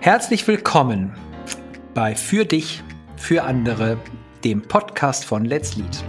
Herzlich 0.00 0.46
willkommen 0.46 1.12
bei 1.92 2.14
Für 2.14 2.44
dich, 2.44 2.84
für 3.16 3.42
andere, 3.42 3.98
dem 4.44 4.62
Podcast 4.62 5.24
von 5.24 5.44
Let's 5.44 5.74
Lead. 5.74 6.04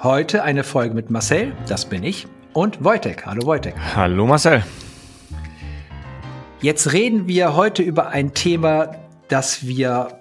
Heute 0.00 0.44
eine 0.44 0.62
Folge 0.62 0.94
mit 0.94 1.10
Marcel, 1.10 1.52
das 1.68 1.86
bin 1.86 2.04
ich, 2.04 2.28
und 2.52 2.84
Wojtek. 2.84 3.26
Hallo 3.26 3.44
Wojtek. 3.44 3.74
Hallo 3.96 4.26
Marcel. 4.26 4.62
Jetzt 6.62 6.92
reden 6.92 7.26
wir 7.26 7.56
heute 7.56 7.82
über 7.82 8.10
ein 8.10 8.32
Thema, 8.32 8.94
das 9.26 9.66
wir 9.66 10.20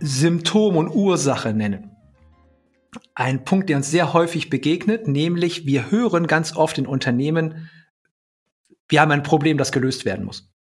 Symptom 0.00 0.76
und 0.76 0.88
Ursache 0.88 1.54
nennen. 1.54 1.96
Ein 3.14 3.44
Punkt, 3.44 3.70
der 3.70 3.78
uns 3.78 3.90
sehr 3.90 4.12
häufig 4.12 4.50
begegnet, 4.50 5.08
nämlich 5.08 5.66
wir 5.66 5.90
hören 5.90 6.26
ganz 6.26 6.54
oft 6.54 6.76
in 6.76 6.86
Unternehmen, 6.86 7.70
wir 8.86 9.00
haben 9.00 9.12
ein 9.12 9.22
Problem, 9.22 9.56
das 9.56 9.72
gelöst 9.72 10.04
werden 10.04 10.26
muss. 10.26 10.53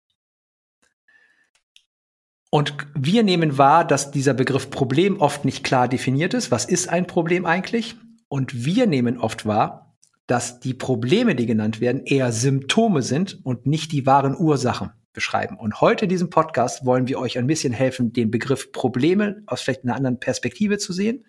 Und 2.54 2.76
wir 2.94 3.24
nehmen 3.24 3.58
wahr, 3.58 3.84
dass 3.84 4.12
dieser 4.12 4.36
Begriff 4.36 4.70
Problem 4.70 5.20
oft 5.20 5.44
nicht 5.44 5.64
klar 5.64 5.88
definiert 5.88 6.36
ist. 6.36 6.52
Was 6.52 6.66
ist 6.66 6.88
ein 6.88 7.08
Problem 7.08 7.48
eigentlich? 7.48 7.96
Und 8.28 8.64
wir 8.64 8.86
nehmen 8.86 9.18
oft 9.18 9.48
wahr, 9.48 9.96
dass 10.28 10.60
die 10.60 10.76
Probleme, 10.76 11.34
die 11.34 11.48
genannt 11.48 11.82
werden, 11.82 12.06
eher 12.06 12.32
Symptome 12.32 13.02
sind 13.02 13.44
und 13.44 13.66
nicht 13.66 13.92
die 13.92 14.06
wahren 14.06 14.38
Ursachen 14.38 14.92
beschreiben. 15.14 15.58
Und 15.58 15.82
heute 15.82 16.06
in 16.06 16.10
diesem 16.10 16.30
Podcast 16.30 16.86
wollen 16.86 17.08
wir 17.08 17.18
euch 17.18 17.40
ein 17.40 17.48
bisschen 17.48 17.74
helfen, 17.74 18.14
den 18.14 18.30
Begriff 18.30 18.72
Probleme 18.72 19.42
aus 19.48 19.62
vielleicht 19.62 19.84
einer 19.84 19.96
anderen 19.96 20.20
Perspektive 20.20 20.78
zu 20.78 20.94
sehen. 20.94 21.26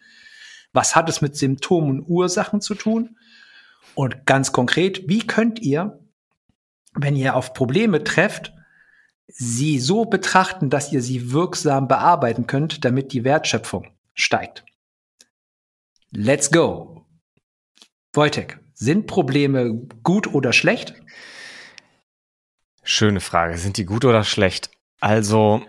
Was 0.75 0.95
hat 0.95 1.09
es 1.09 1.23
mit 1.23 1.37
Symptomen 1.37 2.01
und 2.01 2.07
Ursachen 2.07 2.61
zu 2.61 2.75
tun? 2.75 3.17
Und 3.95 4.27
ganz 4.27 4.53
konkret, 4.53 5.09
wie 5.09 5.27
könnt 5.27 5.59
ihr, 5.59 5.99
wenn 6.93 7.17
ihr 7.17 7.35
auf 7.35 7.55
Probleme 7.55 8.05
trefft, 8.05 8.53
sie 9.37 9.81
so 9.81 10.05
betrachten, 10.05 10.71
dass 10.71 10.93
ihr 10.93 11.03
sie 11.03 11.33
wirksam 11.33 11.89
bearbeiten 11.89 12.47
könnt, 12.47 12.85
damit 12.85 13.13
die 13.13 13.25
Wertschöpfung 13.25 13.89
steigt. 14.15 14.65
Let's 16.11 16.51
go. 16.53 17.05
Wojtek, 18.13 18.61
sind 18.75 19.09
Probleme 19.09 19.89
gut 20.05 20.33
oder 20.33 20.53
schlecht? 20.53 20.95
Schöne 22.85 23.21
Frage. 23.21 23.59
Sind 23.59 23.77
die 23.77 23.85
gut 23.85 24.05
oder 24.05 24.23
schlecht? 24.23 24.71
Also, 25.01 25.63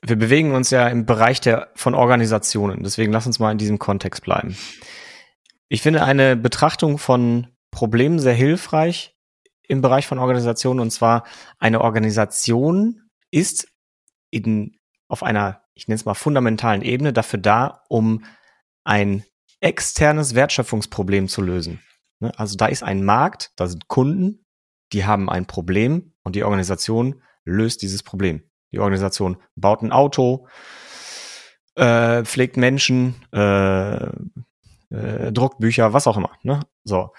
wir 0.00 0.16
bewegen 0.16 0.54
uns 0.54 0.70
ja 0.70 0.88
im 0.88 1.04
Bereich 1.04 1.40
der, 1.42 1.70
von 1.74 1.94
Organisationen. 1.94 2.82
Deswegen 2.82 3.12
lass 3.12 3.26
uns 3.26 3.38
mal 3.38 3.52
in 3.52 3.58
diesem 3.58 3.78
Kontext 3.78 4.22
bleiben. 4.22 4.56
Ich 5.68 5.82
finde 5.82 6.04
eine 6.04 6.36
Betrachtung 6.36 6.96
von 6.96 7.48
Problemen 7.70 8.18
sehr 8.18 8.34
hilfreich, 8.34 9.14
im 9.66 9.80
Bereich 9.80 10.06
von 10.06 10.18
Organisationen. 10.18 10.80
Und 10.80 10.90
zwar 10.90 11.24
eine 11.58 11.80
Organisation 11.80 13.10
ist 13.30 13.68
in, 14.30 14.78
auf 15.08 15.22
einer, 15.22 15.62
ich 15.74 15.88
nenne 15.88 15.96
es 15.96 16.04
mal, 16.04 16.14
fundamentalen 16.14 16.82
Ebene 16.82 17.12
dafür 17.12 17.38
da, 17.38 17.82
um 17.88 18.24
ein 18.84 19.24
externes 19.60 20.34
Wertschöpfungsproblem 20.34 21.28
zu 21.28 21.40
lösen. 21.40 21.80
Ne? 22.20 22.32
Also 22.36 22.56
da 22.56 22.66
ist 22.66 22.82
ein 22.82 23.04
Markt, 23.04 23.52
da 23.56 23.66
sind 23.66 23.88
Kunden, 23.88 24.44
die 24.92 25.04
haben 25.04 25.30
ein 25.30 25.46
Problem 25.46 26.14
und 26.22 26.36
die 26.36 26.44
Organisation 26.44 27.22
löst 27.44 27.82
dieses 27.82 28.02
Problem. 28.02 28.42
Die 28.72 28.78
Organisation 28.78 29.36
baut 29.54 29.82
ein 29.82 29.92
Auto, 29.92 30.46
äh, 31.74 32.24
pflegt 32.24 32.56
Menschen, 32.56 33.14
äh, 33.32 34.06
äh, 34.90 35.32
druckt 35.32 35.58
Bücher, 35.58 35.92
was 35.92 36.06
auch 36.06 36.16
immer. 36.16 36.32
Ne? 36.42 36.60
So. 36.84 37.12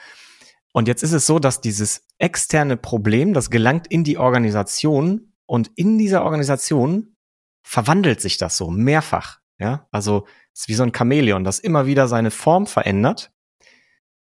Und 0.74 0.88
jetzt 0.88 1.04
ist 1.04 1.14
es 1.14 1.26
so, 1.26 1.40
dass 1.40 1.62
dieses 1.62 2.08
externe 2.18 2.78
Problem, 2.78 3.34
das 3.34 3.50
gelangt 3.50 3.88
in 3.88 4.04
die 4.04 4.18
Organisation 4.18 5.34
und 5.46 5.72
in 5.76 5.98
dieser 5.98 6.24
Organisation 6.24 7.16
verwandelt 7.62 8.20
sich 8.20 8.38
das 8.38 8.58
so 8.58 8.70
mehrfach. 8.70 9.40
Ja, 9.60 9.88
also 9.92 10.26
es 10.52 10.62
ist 10.62 10.68
wie 10.68 10.74
so 10.74 10.84
ein 10.84 10.94
Chamäleon, 10.94 11.44
das 11.44 11.60
immer 11.60 11.86
wieder 11.86 12.08
seine 12.08 12.32
Form 12.32 12.66
verändert. 12.66 13.32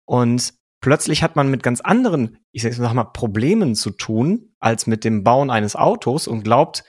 Und 0.06 0.53
plötzlich 0.80 1.24
hat 1.24 1.36
man 1.36 1.50
mit 1.50 1.64
ganz 1.64 1.81
anderen, 1.81 2.38
ich 2.52 2.62
sag 2.62 2.94
mal, 2.94 3.04
Problemen 3.04 3.75
zu 3.75 3.90
tun, 3.90 4.54
als 4.59 4.86
mit 4.88 5.04
dem 5.04 5.24
Bauen 5.24 5.50
eines 5.50 5.75
Autos 5.75 6.28
und 6.28 6.44
glaubt, 6.44 6.86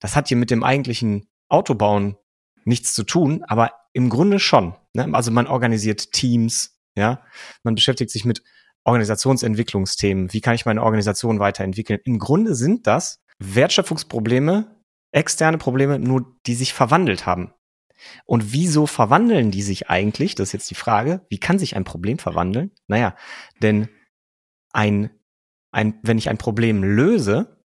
das 0.00 0.16
hat 0.16 0.28
hier 0.28 0.36
mit 0.36 0.50
dem 0.50 0.64
eigentlichen 0.64 1.28
Autobauen 1.48 2.16
nichts 2.64 2.94
zu 2.94 3.04
tun, 3.04 3.44
aber 3.46 3.72
im 3.92 4.10
Grunde 4.10 4.38
schon. 4.38 4.74
Ne? 4.92 5.08
Also 5.12 5.30
man 5.30 5.46
organisiert 5.46 6.12
Teams, 6.12 6.78
ja, 6.94 7.22
man 7.62 7.74
beschäftigt 7.74 8.10
sich 8.10 8.24
mit 8.24 8.42
Organisationsentwicklungsthemen. 8.88 10.32
Wie 10.32 10.40
kann 10.40 10.54
ich 10.54 10.64
meine 10.64 10.82
Organisation 10.82 11.40
weiterentwickeln? 11.40 12.00
Im 12.04 12.18
Grunde 12.18 12.54
sind 12.54 12.86
das 12.86 13.20
Wertschöpfungsprobleme, 13.38 14.82
externe 15.12 15.58
Probleme, 15.58 15.98
nur 15.98 16.36
die 16.46 16.54
sich 16.54 16.72
verwandelt 16.72 17.26
haben. 17.26 17.52
Und 18.24 18.52
wieso 18.52 18.86
verwandeln 18.86 19.50
die 19.50 19.62
sich 19.62 19.90
eigentlich? 19.90 20.34
Das 20.34 20.48
ist 20.48 20.52
jetzt 20.52 20.70
die 20.70 20.74
Frage. 20.74 21.26
Wie 21.28 21.38
kann 21.38 21.58
sich 21.58 21.76
ein 21.76 21.84
Problem 21.84 22.18
verwandeln? 22.18 22.70
Naja, 22.86 23.14
denn 23.60 23.88
ein, 24.72 25.10
ein, 25.70 25.98
wenn 26.02 26.18
ich 26.18 26.30
ein 26.30 26.38
Problem 26.38 26.82
löse, 26.82 27.62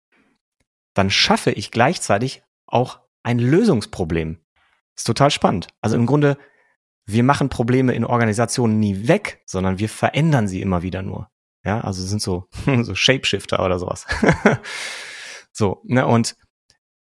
dann 0.93 1.09
schaffe 1.09 1.51
ich 1.51 1.71
gleichzeitig 1.71 2.43
auch 2.65 3.01
ein 3.23 3.39
Lösungsproblem. 3.39 4.39
Ist 4.95 5.07
total 5.07 5.31
spannend. 5.31 5.67
Also 5.81 5.97
im 5.97 6.05
Grunde 6.05 6.37
wir 7.11 7.23
machen 7.23 7.49
Probleme 7.49 7.93
in 7.93 8.05
Organisationen 8.05 8.79
nie 8.79 9.07
weg, 9.07 9.41
sondern 9.45 9.79
wir 9.79 9.89
verändern 9.89 10.47
sie 10.47 10.61
immer 10.61 10.81
wieder 10.83 11.01
nur. 11.01 11.29
Ja, 11.65 11.81
also 11.81 12.03
sind 12.03 12.21
so, 12.21 12.47
so 12.81 12.95
Shapeshifter 12.95 13.63
oder 13.63 13.79
sowas. 13.79 14.05
so, 15.51 15.81
ne, 15.83 16.05
und 16.05 16.35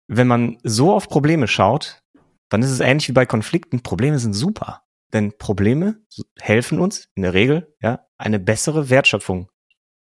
wenn 0.06 0.26
man 0.26 0.58
so 0.62 0.92
auf 0.92 1.08
Probleme 1.08 1.46
schaut, 1.48 2.02
dann 2.48 2.62
ist 2.62 2.70
es 2.70 2.80
ähnlich 2.80 3.08
wie 3.08 3.12
bei 3.12 3.26
Konflikten. 3.26 3.82
Probleme 3.82 4.18
sind 4.18 4.34
super. 4.34 4.82
Denn 5.12 5.36
Probleme 5.38 6.00
helfen 6.40 6.80
uns 6.80 7.08
in 7.14 7.22
der 7.22 7.34
Regel, 7.34 7.74
ja, 7.80 8.06
eine 8.16 8.38
bessere 8.38 8.90
Wertschöpfung 8.90 9.50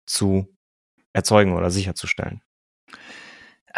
zu 0.06 0.46
erzeugen 1.12 1.54
oder 1.54 1.70
sicherzustellen 1.70 2.42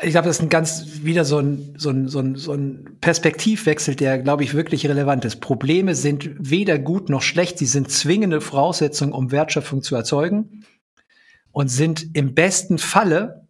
ich 0.03 0.11
glaube, 0.11 0.27
das 0.27 0.37
ist 0.37 0.43
ein 0.43 0.51
ganz 0.51 1.05
wieder 1.05 1.25
so 1.25 1.39
ein, 1.39 1.75
so 1.79 1.91
ein, 1.91 2.09
so 2.09 2.19
ein, 2.21 2.37
so 2.37 2.53
ein 2.53 2.99
Perspektivwechsel, 3.01 3.97
der, 3.97 4.19
glaube 4.19 4.45
ich, 4.45 4.53
wirklich 4.53 4.87
relevant 4.87 5.25
ist. 5.25 5.41
Probleme 5.41 5.95
sind 5.95 6.29
weder 6.39 6.79
gut 6.79 7.09
noch 7.09 7.23
schlecht. 7.23 7.59
Sie 7.59 7.67
sind 7.67 7.91
zwingende 7.91 8.43
Voraussetzungen, 8.43 9.13
um 9.13 9.33
Wertschöpfung 9.33 9.83
zu 9.83 9.97
erzeugen 9.97 10.65
und 11.51 11.69
sind 11.69 12.15
im 12.15 12.35
besten 12.35 12.77
Falle 12.77 13.49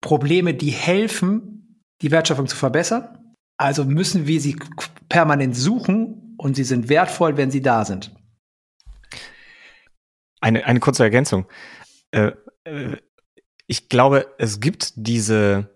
Probleme, 0.00 0.54
die 0.54 0.70
helfen, 0.70 1.82
die 2.00 2.10
Wertschöpfung 2.10 2.46
zu 2.46 2.56
verbessern. 2.56 3.34
Also 3.58 3.84
müssen 3.84 4.26
wir 4.26 4.40
sie 4.40 4.56
permanent 5.10 5.54
suchen 5.54 6.34
und 6.38 6.56
sie 6.56 6.64
sind 6.64 6.88
wertvoll, 6.88 7.36
wenn 7.36 7.50
sie 7.50 7.60
da 7.60 7.84
sind. 7.84 8.14
Eine, 10.40 10.64
eine 10.64 10.80
kurze 10.80 11.04
Ergänzung. 11.04 11.46
Äh, 12.12 12.32
äh, 12.64 12.96
ich 13.66 13.90
glaube, 13.90 14.26
es 14.38 14.58
gibt 14.58 14.94
diese 14.96 15.72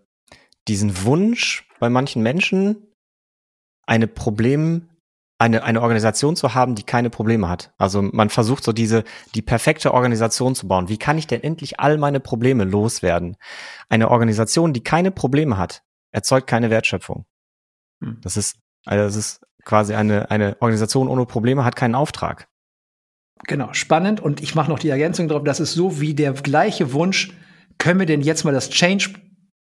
diesen 0.68 1.04
Wunsch 1.04 1.68
bei 1.78 1.88
manchen 1.90 2.22
Menschen, 2.22 2.86
eine 3.86 4.06
Problem, 4.06 4.88
eine, 5.38 5.62
eine 5.62 5.82
Organisation 5.82 6.34
zu 6.34 6.54
haben, 6.54 6.74
die 6.74 6.82
keine 6.82 7.10
Probleme 7.10 7.48
hat. 7.48 7.72
Also 7.78 8.02
man 8.02 8.30
versucht 8.30 8.64
so 8.64 8.72
diese, 8.72 9.04
die 9.34 9.42
perfekte 9.42 9.92
Organisation 9.92 10.54
zu 10.54 10.66
bauen. 10.66 10.88
Wie 10.88 10.98
kann 10.98 11.18
ich 11.18 11.26
denn 11.26 11.42
endlich 11.42 11.78
all 11.78 11.98
meine 11.98 12.20
Probleme 12.20 12.64
loswerden? 12.64 13.36
Eine 13.88 14.10
Organisation, 14.10 14.72
die 14.72 14.82
keine 14.82 15.10
Probleme 15.10 15.58
hat, 15.58 15.82
erzeugt 16.10 16.46
keine 16.46 16.70
Wertschöpfung. 16.70 17.26
Hm. 18.02 18.18
Das 18.22 18.36
ist, 18.36 18.56
also 18.86 19.04
das 19.04 19.16
ist 19.16 19.46
quasi 19.64 19.94
eine, 19.94 20.30
eine 20.30 20.56
Organisation 20.60 21.08
ohne 21.08 21.26
Probleme 21.26 21.64
hat 21.64 21.76
keinen 21.76 21.94
Auftrag. 21.94 22.48
Genau, 23.46 23.72
spannend. 23.74 24.20
Und 24.20 24.42
ich 24.42 24.54
mache 24.54 24.70
noch 24.70 24.78
die 24.78 24.88
Ergänzung 24.88 25.28
drauf, 25.28 25.44
das 25.44 25.60
ist 25.60 25.74
so 25.74 26.00
wie 26.00 26.14
der 26.14 26.32
gleiche 26.32 26.92
Wunsch, 26.92 27.32
können 27.78 28.00
wir 28.00 28.06
denn 28.06 28.22
jetzt 28.22 28.44
mal 28.44 28.54
das 28.54 28.70
Change 28.70 29.10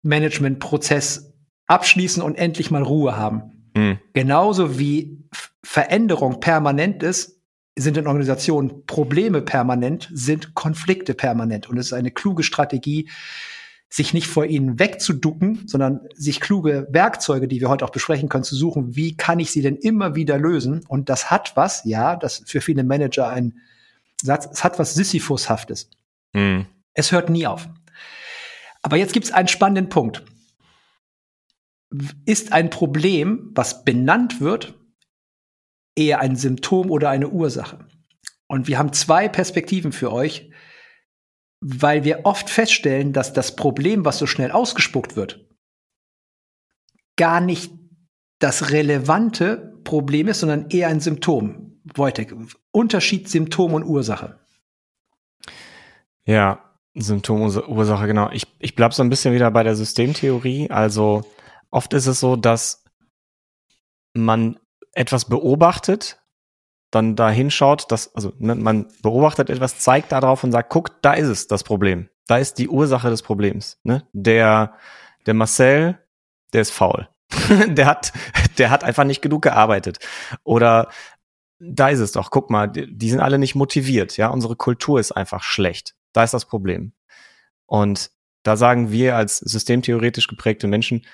Management-Prozess 0.03 1.33
abschließen 1.67 2.21
und 2.21 2.35
endlich 2.35 2.71
mal 2.71 2.83
Ruhe 2.83 3.17
haben. 3.17 3.71
Mhm. 3.75 3.99
Genauso 4.13 4.77
wie 4.77 5.23
Veränderung 5.63 6.39
permanent 6.39 7.03
ist, 7.03 7.39
sind 7.75 7.97
in 7.97 8.05
Organisationen 8.05 8.85
Probleme 8.85 9.41
permanent, 9.41 10.09
sind 10.13 10.53
Konflikte 10.53 11.15
permanent. 11.15 11.67
Und 11.69 11.77
es 11.77 11.87
ist 11.87 11.93
eine 11.93 12.11
kluge 12.11 12.43
Strategie, 12.43 13.09
sich 13.89 14.13
nicht 14.13 14.27
vor 14.27 14.45
ihnen 14.45 14.79
wegzuducken, 14.79 15.67
sondern 15.67 16.01
sich 16.15 16.39
kluge 16.39 16.87
Werkzeuge, 16.89 17.47
die 17.47 17.61
wir 17.61 17.69
heute 17.69 17.85
auch 17.85 17.91
besprechen 17.91 18.27
können, 18.27 18.43
zu 18.43 18.55
suchen. 18.55 18.95
Wie 18.95 19.15
kann 19.15 19.39
ich 19.39 19.51
sie 19.51 19.61
denn 19.61 19.75
immer 19.75 20.15
wieder 20.15 20.37
lösen? 20.37 20.83
Und 20.87 21.09
das 21.09 21.29
hat 21.29 21.53
was, 21.55 21.83
ja, 21.85 22.15
das 22.15 22.43
für 22.45 22.61
viele 22.61 22.83
Manager 22.83 23.29
ein 23.29 23.59
Satz, 24.21 24.49
es 24.51 24.63
hat 24.63 24.79
was 24.79 24.93
Sisyphushaftes. 24.95 25.89
Mhm. 26.33 26.65
Es 26.93 27.11
hört 27.11 27.29
nie 27.29 27.45
auf. 27.45 27.69
Aber 28.83 28.97
jetzt 28.97 29.13
gibt 29.13 29.25
es 29.25 29.31
einen 29.31 29.47
spannenden 29.47 29.89
Punkt. 29.89 30.23
Ist 32.25 32.53
ein 32.53 32.69
Problem, 32.69 33.51
was 33.55 33.83
benannt 33.83 34.39
wird, 34.41 34.75
eher 35.95 36.19
ein 36.19 36.35
Symptom 36.35 36.91
oder 36.91 37.09
eine 37.09 37.29
Ursache? 37.29 37.87
Und 38.47 38.67
wir 38.67 38.77
haben 38.77 38.93
zwei 38.93 39.29
Perspektiven 39.29 39.91
für 39.91 40.11
euch, 40.11 40.51
weil 41.61 42.03
wir 42.03 42.25
oft 42.25 42.49
feststellen, 42.49 43.13
dass 43.13 43.33
das 43.33 43.55
Problem, 43.55 44.05
was 44.05 44.19
so 44.19 44.27
schnell 44.27 44.51
ausgespuckt 44.51 45.15
wird, 45.15 45.49
gar 47.15 47.39
nicht 47.39 47.71
das 48.39 48.71
relevante 48.71 49.79
Problem 49.83 50.27
ist, 50.27 50.41
sondern 50.41 50.69
eher 50.69 50.89
ein 50.89 50.99
Symptom. 50.99 51.81
Wojtek, 51.95 52.35
Unterschied 52.71 53.29
Symptom 53.29 53.73
und 53.73 53.83
Ursache. 53.83 54.39
Ja, 56.25 56.72
Symptom, 56.95 57.41
Ursache, 57.41 58.07
genau. 58.07 58.29
Ich, 58.31 58.45
ich 58.59 58.75
bleibe 58.75 58.93
so 58.93 59.03
ein 59.03 59.09
bisschen 59.09 59.33
wieder 59.33 59.49
bei 59.51 59.63
der 59.63 59.75
Systemtheorie. 59.75 60.69
Also 60.69 61.23
oft 61.71 61.93
ist 61.93 62.07
es 62.07 62.19
so, 62.19 62.35
dass 62.35 62.83
man 64.13 64.59
etwas 64.93 65.25
beobachtet, 65.25 66.21
dann 66.91 67.15
da 67.15 67.29
hinschaut, 67.31 67.91
dass, 67.91 68.13
also 68.15 68.33
ne, 68.37 68.53
man 68.53 68.87
beobachtet 69.01 69.49
etwas, 69.49 69.79
zeigt 69.79 70.11
darauf 70.11 70.43
und 70.43 70.51
sagt, 70.51 70.69
guck, 70.69 71.01
da 71.01 71.13
ist 71.13 71.27
es, 71.27 71.47
das 71.47 71.63
Problem. 71.63 72.09
Da 72.27 72.37
ist 72.37 72.59
die 72.59 72.69
Ursache 72.69 73.09
des 73.09 73.23
Problems. 73.23 73.79
Ne? 73.83 74.07
Der, 74.13 74.75
der 75.25 75.33
Marcel, 75.33 75.97
der 76.53 76.61
ist 76.61 76.71
faul. 76.71 77.09
der 77.67 77.87
hat, 77.87 78.13
der 78.59 78.69
hat 78.69 78.83
einfach 78.83 79.03
nicht 79.03 79.23
genug 79.23 79.41
gearbeitet. 79.41 79.97
Oder 80.43 80.89
da 81.59 81.89
ist 81.89 81.99
es 81.99 82.11
doch, 82.11 82.29
guck 82.29 82.51
mal, 82.51 82.67
die, 82.67 82.95
die 82.95 83.09
sind 83.09 83.19
alle 83.19 83.39
nicht 83.39 83.55
motiviert, 83.55 84.17
ja, 84.17 84.27
unsere 84.27 84.55
Kultur 84.55 84.99
ist 84.99 85.11
einfach 85.11 85.41
schlecht. 85.41 85.95
Da 86.13 86.23
ist 86.23 86.33
das 86.33 86.45
Problem. 86.45 86.93
Und 87.65 88.11
da 88.43 88.57
sagen 88.57 88.91
wir 88.91 89.15
als 89.15 89.37
systemtheoretisch 89.37 90.27
geprägte 90.27 90.67
Menschen, 90.67 91.05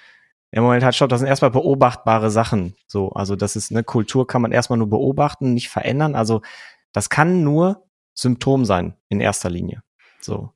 im 0.51 0.63
Moment 0.63 0.84
halt, 0.84 0.96
stopp, 0.96 1.10
das 1.10 1.19
sind 1.19 1.28
erstmal 1.28 1.51
beobachtbare 1.51 2.31
Sachen. 2.31 2.75
So, 2.88 3.10
also 3.12 3.36
das 3.36 3.56
ist 3.56 3.72
eine 3.72 3.84
Kultur 3.84 4.25
kann 4.25 4.42
man 4.42 4.51
erstmal 4.51 4.80
nur 4.80 4.90
beobachten, 4.90 5.54
nicht 5.54 5.69
verändern. 5.69 6.16
Also 6.16 6.42
das 6.92 7.10
kann 7.10 7.44
nur 7.44 7.88
Symptom 8.16 8.66
sein 8.66 8.96
in 9.10 9.19
erster 9.22 9.50
Linie. 9.50 9.84
So. 10.19 10.51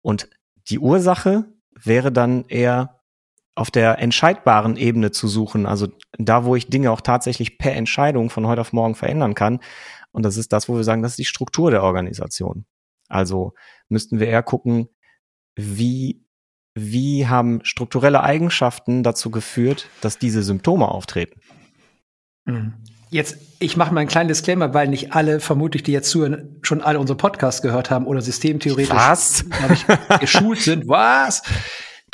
Und 0.00 0.30
die 0.68 0.78
Ursache 0.78 1.44
wäre 1.74 2.12
dann 2.12 2.44
eher 2.46 3.00
auf 3.54 3.70
der 3.70 3.98
entscheidbaren 3.98 4.76
Ebene 4.76 5.10
zu 5.10 5.28
suchen, 5.28 5.66
also 5.66 5.88
da, 6.18 6.44
wo 6.44 6.56
ich 6.56 6.68
Dinge 6.68 6.90
auch 6.90 7.02
tatsächlich 7.02 7.58
per 7.58 7.74
Entscheidung 7.74 8.30
von 8.30 8.46
heute 8.46 8.62
auf 8.62 8.72
morgen 8.72 8.94
verändern 8.94 9.34
kann. 9.34 9.60
Und 10.10 10.24
das 10.24 10.36
ist 10.36 10.52
das, 10.52 10.68
wo 10.68 10.76
wir 10.76 10.84
sagen, 10.84 11.02
das 11.02 11.12
ist 11.12 11.18
die 11.18 11.24
Struktur 11.26 11.70
der 11.70 11.82
Organisation. 11.82 12.64
Also 13.12 13.52
müssten 13.88 14.20
wir 14.20 14.26
eher 14.26 14.42
gucken, 14.42 14.88
wie, 15.54 16.24
wie 16.74 17.26
haben 17.26 17.60
strukturelle 17.64 18.22
Eigenschaften 18.22 19.02
dazu 19.02 19.30
geführt, 19.30 19.88
dass 20.00 20.18
diese 20.18 20.42
Symptome 20.42 20.88
auftreten. 20.88 21.40
Mhm. 22.46 22.74
Jetzt, 23.10 23.36
ich 23.58 23.76
mache 23.76 23.92
mal 23.92 24.00
ein 24.00 24.06
kleines 24.06 24.38
Disclaimer, 24.38 24.72
weil 24.72 24.88
nicht 24.88 25.12
alle, 25.12 25.38
vermutlich, 25.40 25.82
die 25.82 25.92
jetzt 25.92 26.08
zuhören, 26.08 26.58
schon 26.62 26.80
alle 26.80 26.98
unsere 26.98 27.18
Podcasts 27.18 27.60
gehört 27.60 27.90
haben 27.90 28.06
oder 28.06 28.22
systemtheoretisch 28.22 28.88
Was? 28.94 29.44
Ich, 29.70 29.84
geschult 30.20 30.60
sind. 30.60 30.88
Was? 30.88 31.42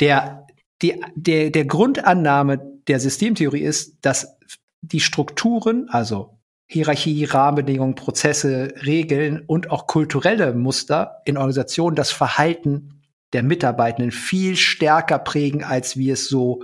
Der, 0.01 0.45
die, 0.81 1.01
der, 1.15 1.51
der 1.51 1.65
Grundannahme 1.65 2.59
der 2.89 2.99
Systemtheorie 2.99 3.61
ist, 3.61 3.99
dass 4.01 4.37
die 4.81 4.99
Strukturen, 4.99 5.87
also 5.89 6.38
Hierarchie, 6.71 7.25
Rahmenbedingungen, 7.25 7.95
Prozesse, 7.95 8.71
Regeln 8.85 9.41
und 9.47 9.71
auch 9.71 9.87
kulturelle 9.87 10.53
Muster 10.53 11.23
in 11.25 11.35
Organisationen 11.35 11.95
das 11.95 12.11
Verhalten 12.11 13.01
der 13.33 13.41
Mitarbeitenden 13.41 14.11
viel 14.11 14.55
stärker 14.55 15.17
prägen, 15.17 15.63
als 15.63 15.97
wir 15.97 16.13
es 16.13 16.29
so 16.29 16.63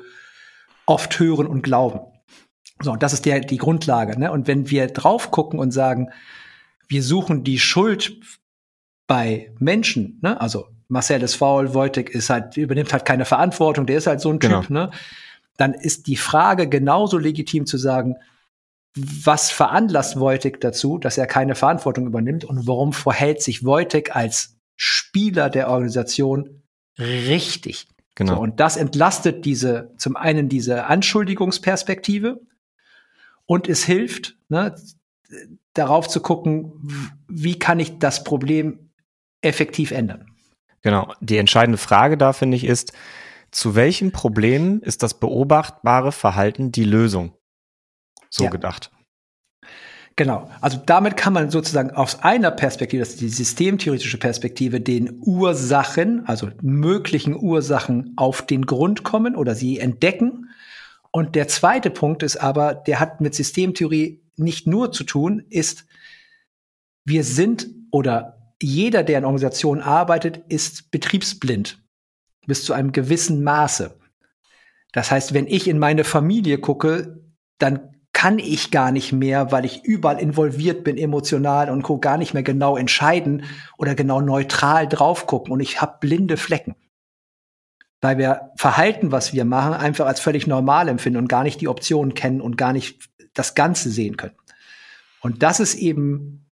oft 0.86 1.19
hören 1.19 1.48
und 1.48 1.63
glauben. 1.63 2.02
So, 2.84 2.92
und 2.92 3.02
das 3.02 3.13
ist 3.13 3.25
der, 3.25 3.40
die 3.40 3.57
Grundlage. 3.57 4.19
Ne? 4.19 4.31
Und 4.31 4.48
wenn 4.48 4.69
wir 4.69 4.86
drauf 4.88 5.31
gucken 5.31 5.60
und 5.60 5.72
sagen, 5.72 6.12
wir 6.88 7.01
suchen 7.01 7.44
die 7.44 7.58
Schuld 7.58 8.16
bei 9.08 9.51
Menschen, 9.58 10.19
ne? 10.22 10.40
also 10.40 10.68
Marcel 10.88 11.24
ist 11.24 11.34
faul, 11.34 11.74
Wojtek 11.74 12.12
ist 12.12 12.30
halt, 12.30 12.58
übernimmt 12.58 12.94
halt 12.94 13.06
keine 13.06 13.25
Verantwortung, 13.25 13.88
der 13.88 13.98
ist 13.98 14.06
halt 14.06 14.22
so 14.22 14.30
ein 14.30 14.40
Typ, 14.40 14.68
genau. 14.68 14.86
ne? 14.86 14.92
dann 15.58 15.74
ist 15.74 16.06
die 16.06 16.16
Frage 16.16 16.69
genauso 16.69 17.18
legitim 17.18 17.66
zu 17.66 17.80
sagen, 17.80 18.18
was 18.96 19.52
veranlasst 19.52 20.20
Wojtek 20.20 20.62
dazu, 20.62 20.98
dass 20.98 21.18
er 21.18 21.28
keine 21.28 21.56
Verantwortung 21.56 22.08
übernimmt 22.08 22.46
und 22.46 22.68
warum 22.68 22.94
verhält 22.94 23.42
sich 23.42 23.66
Wojtek 23.66 24.16
als 24.16 24.58
Spieler 24.78 25.50
der 25.50 25.70
Organisation 25.70 26.64
richtig? 26.98 27.88
Genau. 28.16 28.36
So, 28.36 28.42
und 28.42 28.60
das 28.62 28.78
entlastet 28.78 29.44
diese, 29.44 29.92
zum 29.98 30.16
einen 30.16 30.48
diese 30.48 30.86
Anschuldigungsperspektive 30.86 32.40
und 33.46 33.68
es 33.68 33.84
hilft, 33.84 34.38
ne, 34.48 34.76
darauf 35.74 36.08
zu 36.08 36.22
gucken, 36.22 37.18
wie 37.28 37.60
kann 37.60 37.80
ich 37.80 38.00
das 38.00 38.24
Problem 38.24 38.92
effektiv 39.42 39.92
ändern. 39.92 40.32
Genau. 40.82 41.14
Die 41.20 41.38
entscheidende 41.38 41.78
Frage 41.78 42.18
da, 42.18 42.32
finde 42.32 42.56
ich, 42.56 42.64
ist, 42.64 42.94
zu 43.52 43.76
welchem 43.76 44.12
Problem 44.12 44.82
ist 44.82 45.04
das 45.04 45.20
beobachtbare 45.20 46.12
Verhalten 46.12 46.72
die 46.72 46.84
Lösung? 46.84 47.34
So 48.36 48.46
ja. 48.46 48.50
gedacht. 48.50 48.92
Genau. 50.18 50.50
Also 50.62 50.80
damit 50.86 51.18
kann 51.18 51.34
man 51.34 51.50
sozusagen 51.50 51.92
aus 51.92 52.24
einer 52.24 52.52
Perspektive, 52.52 53.02
das 53.02 53.10
ist 53.10 53.22
die 53.22 53.30
systemtheoretische 53.30 54.18
Perspektive, 54.18 54.80
den 54.80 55.20
Ursachen, 55.22 56.26
also 56.26 56.50
möglichen 56.62 57.36
Ursachen 57.36 58.14
auf 58.16 58.46
den 58.46 58.66
Grund 58.66 59.04
kommen 59.04 59.36
oder 59.36 59.56
sie 59.56 59.80
entdecken. 59.80 60.50
Und 61.12 61.36
der 61.36 61.50
zweite 61.50 61.90
Punkt 61.90 62.24
ist 62.24 62.38
aber, 62.38 62.76
der 62.76 63.00
hat 63.00 63.20
mit 63.20 63.36
Systemtheorie 63.36 64.22
nicht 64.38 64.68
nur 64.68 64.92
zu 64.92 65.04
tun, 65.04 65.44
ist, 65.50 65.86
wir 67.04 67.24
sind 67.24 67.68
oder 67.92 68.54
jeder, 68.62 69.04
der 69.04 69.20
in 69.20 69.26
Organisationen 69.26 69.82
arbeitet, 69.82 70.44
ist 70.48 70.92
betriebsblind 70.92 71.82
bis 72.48 72.64
zu 72.64 72.74
einem 72.74 72.92
gewissen 72.92 73.44
Maße. 73.44 73.98
Das 74.94 75.12
heißt, 75.12 75.34
wenn 75.34 75.48
ich 75.48 75.68
in 75.68 75.78
meine 75.78 76.06
Familie 76.06 76.58
gucke, 76.58 77.22
dann 77.58 77.95
kann 78.25 78.39
ich 78.39 78.72
gar 78.72 78.92
nicht 78.92 79.12
mehr, 79.12 79.51
weil 79.51 79.66
ich 79.66 79.83
überall 79.83 80.19
involviert 80.19 80.83
bin, 80.83 80.98
emotional 80.98 81.69
und 81.69 81.83
co. 81.83 82.00
gar 82.00 82.18
nicht 82.18 82.33
mehr 82.33 82.42
genau 82.42 82.75
entscheiden 82.75 83.44
oder 83.77 83.94
genau 83.94 84.19
neutral 84.19 84.88
drauf 84.88 85.27
gucken 85.27 85.54
und 85.54 85.60
ich 85.60 85.80
habe 85.80 85.98
blinde 86.00 86.36
Flecken. 86.36 86.74
Weil 88.01 88.18
wir 88.18 88.50
Verhalten, 88.56 89.12
was 89.12 89.33
wir 89.33 89.45
machen, 89.45 89.75
einfach 89.75 90.07
als 90.07 90.19
völlig 90.19 90.48
normal 90.48 90.88
empfinden 90.88 91.19
und 91.19 91.27
gar 91.27 91.44
nicht 91.44 91.62
die 91.62 91.68
Optionen 91.68 92.16
kennen 92.16 92.42
und 92.42 92.57
gar 92.57 92.74
nicht 92.74 93.12
das 93.36 93.54
Ganze 93.54 93.92
sehen 93.92 94.18
können. 94.18 94.33
Und 95.22 95.44
das 95.44 95.60
ist 95.60 95.75
eben 95.75 96.50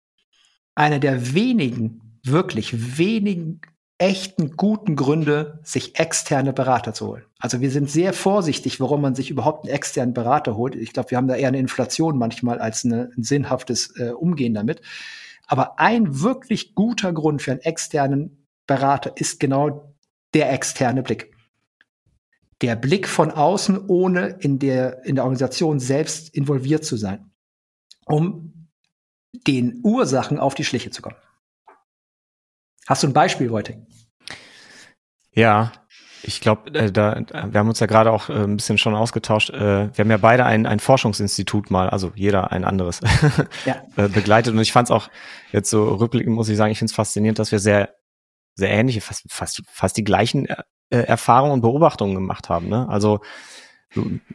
einer 0.75 0.99
der 0.99 1.33
wenigen, 1.33 2.19
wirklich 2.23 2.99
wenigen 2.99 3.61
echten 4.03 4.57
guten 4.57 4.97
Gründe, 4.97 5.59
sich 5.63 5.97
externe 5.97 6.51
Berater 6.51 6.94
zu 6.94 7.07
holen. 7.07 7.23
Also 7.39 7.61
wir 7.61 7.71
sind 7.71 7.89
sehr 7.89 8.11
vorsichtig, 8.11 8.81
warum 8.81 8.99
man 8.99 9.16
sich 9.16 9.30
überhaupt 9.30 9.63
einen 9.63 9.73
externen 9.73 10.13
Berater 10.13 10.57
holt. 10.57 10.75
Ich 10.75 10.92
glaube, 10.92 11.11
wir 11.11 11.18
haben 11.18 11.30
da 11.30 11.35
eher 11.35 11.47
eine 11.47 11.59
Inflation 11.59 12.18
manchmal 12.18 12.59
als 12.59 12.83
eine, 12.83 13.11
ein 13.18 13.23
sinnhaftes 13.23 13.97
äh, 13.97 14.09
Umgehen 14.09 14.54
damit. 14.54 14.81
Aber 15.47 15.80
ein 15.80 16.19
wirklich 16.21 16.75
guter 16.75 17.13
Grund 17.13 17.42
für 17.42 17.51
einen 17.51 17.61
externen 17.61 18.45
Berater 18.68 19.13
ist 19.16 19.39
genau 19.39 19.95
der 20.33 20.51
externe 20.51 21.01
Blick. 21.01 21.31
Der 22.61 22.75
Blick 22.75 23.07
von 23.07 23.31
außen, 23.31 23.85
ohne 23.87 24.35
in 24.39 24.59
der, 24.59 25.06
in 25.06 25.16
der 25.16 25.23
Organisation 25.23 25.80
selbst 25.80 26.35
involviert 26.35 26.83
zu 26.83 26.97
sein, 26.97 27.31
um 28.06 28.68
den 29.47 29.80
Ursachen 29.81 30.39
auf 30.39 30.56
die 30.56 30.66
Schliche 30.66 30.89
zu 30.89 31.01
kommen. 31.01 31.16
Hast 32.87 33.04
du 33.04 33.07
ein 33.07 33.13
Beispiel, 33.13 33.49
Wojtek? 33.49 33.78
Ja, 35.31 35.71
ich 36.25 36.40
glaube, 36.40 36.73
äh, 36.73 36.92
da, 36.92 37.19
wir 37.49 37.59
haben 37.59 37.68
uns 37.68 37.80
ja 37.80 37.85
gerade 37.85 38.11
auch 38.11 38.30
äh, 38.30 38.33
ein 38.33 38.56
bisschen 38.56 38.78
schon 38.78 38.95
ausgetauscht. 38.95 39.49
Äh, 39.49 39.95
wir 39.95 40.04
haben 40.04 40.11
ja 40.11 40.18
beide 40.18 40.45
ein, 40.45 40.66
ein 40.66 40.80
Forschungsinstitut 40.80 41.69
mal, 41.69 41.90
also 41.90 42.13
jeder 42.16 42.52
ein 42.52 42.63
anderes, 42.63 43.02
ja. 43.66 43.83
äh, 43.97 44.07
begleitet. 44.07 44.54
Und 44.54 44.61
ich 44.61 44.71
fand 44.71 44.87
es 44.87 44.92
auch 44.92 45.09
jetzt 45.52 45.69
so 45.69 45.95
rückblickend, 45.95 46.33
muss 46.33 46.49
ich 46.49 46.57
sagen, 46.57 46.71
ich 46.71 46.80
finde 46.80 46.92
es 46.92 46.95
faszinierend, 46.95 47.40
dass 47.40 47.52
wir 47.52 47.59
sehr, 47.59 47.95
sehr 48.56 48.69
ähnliche, 48.69 49.02
fast, 49.02 49.25
fast, 49.30 49.63
fast 49.68 49.97
die 49.97 50.04
gleichen 50.04 50.47
äh, 50.47 50.56
Erfahrungen 50.90 51.54
und 51.54 51.61
Beobachtungen 51.61 52.16
gemacht 52.16 52.49
haben. 52.49 52.69
Ne? 52.69 52.87
Also 52.87 53.19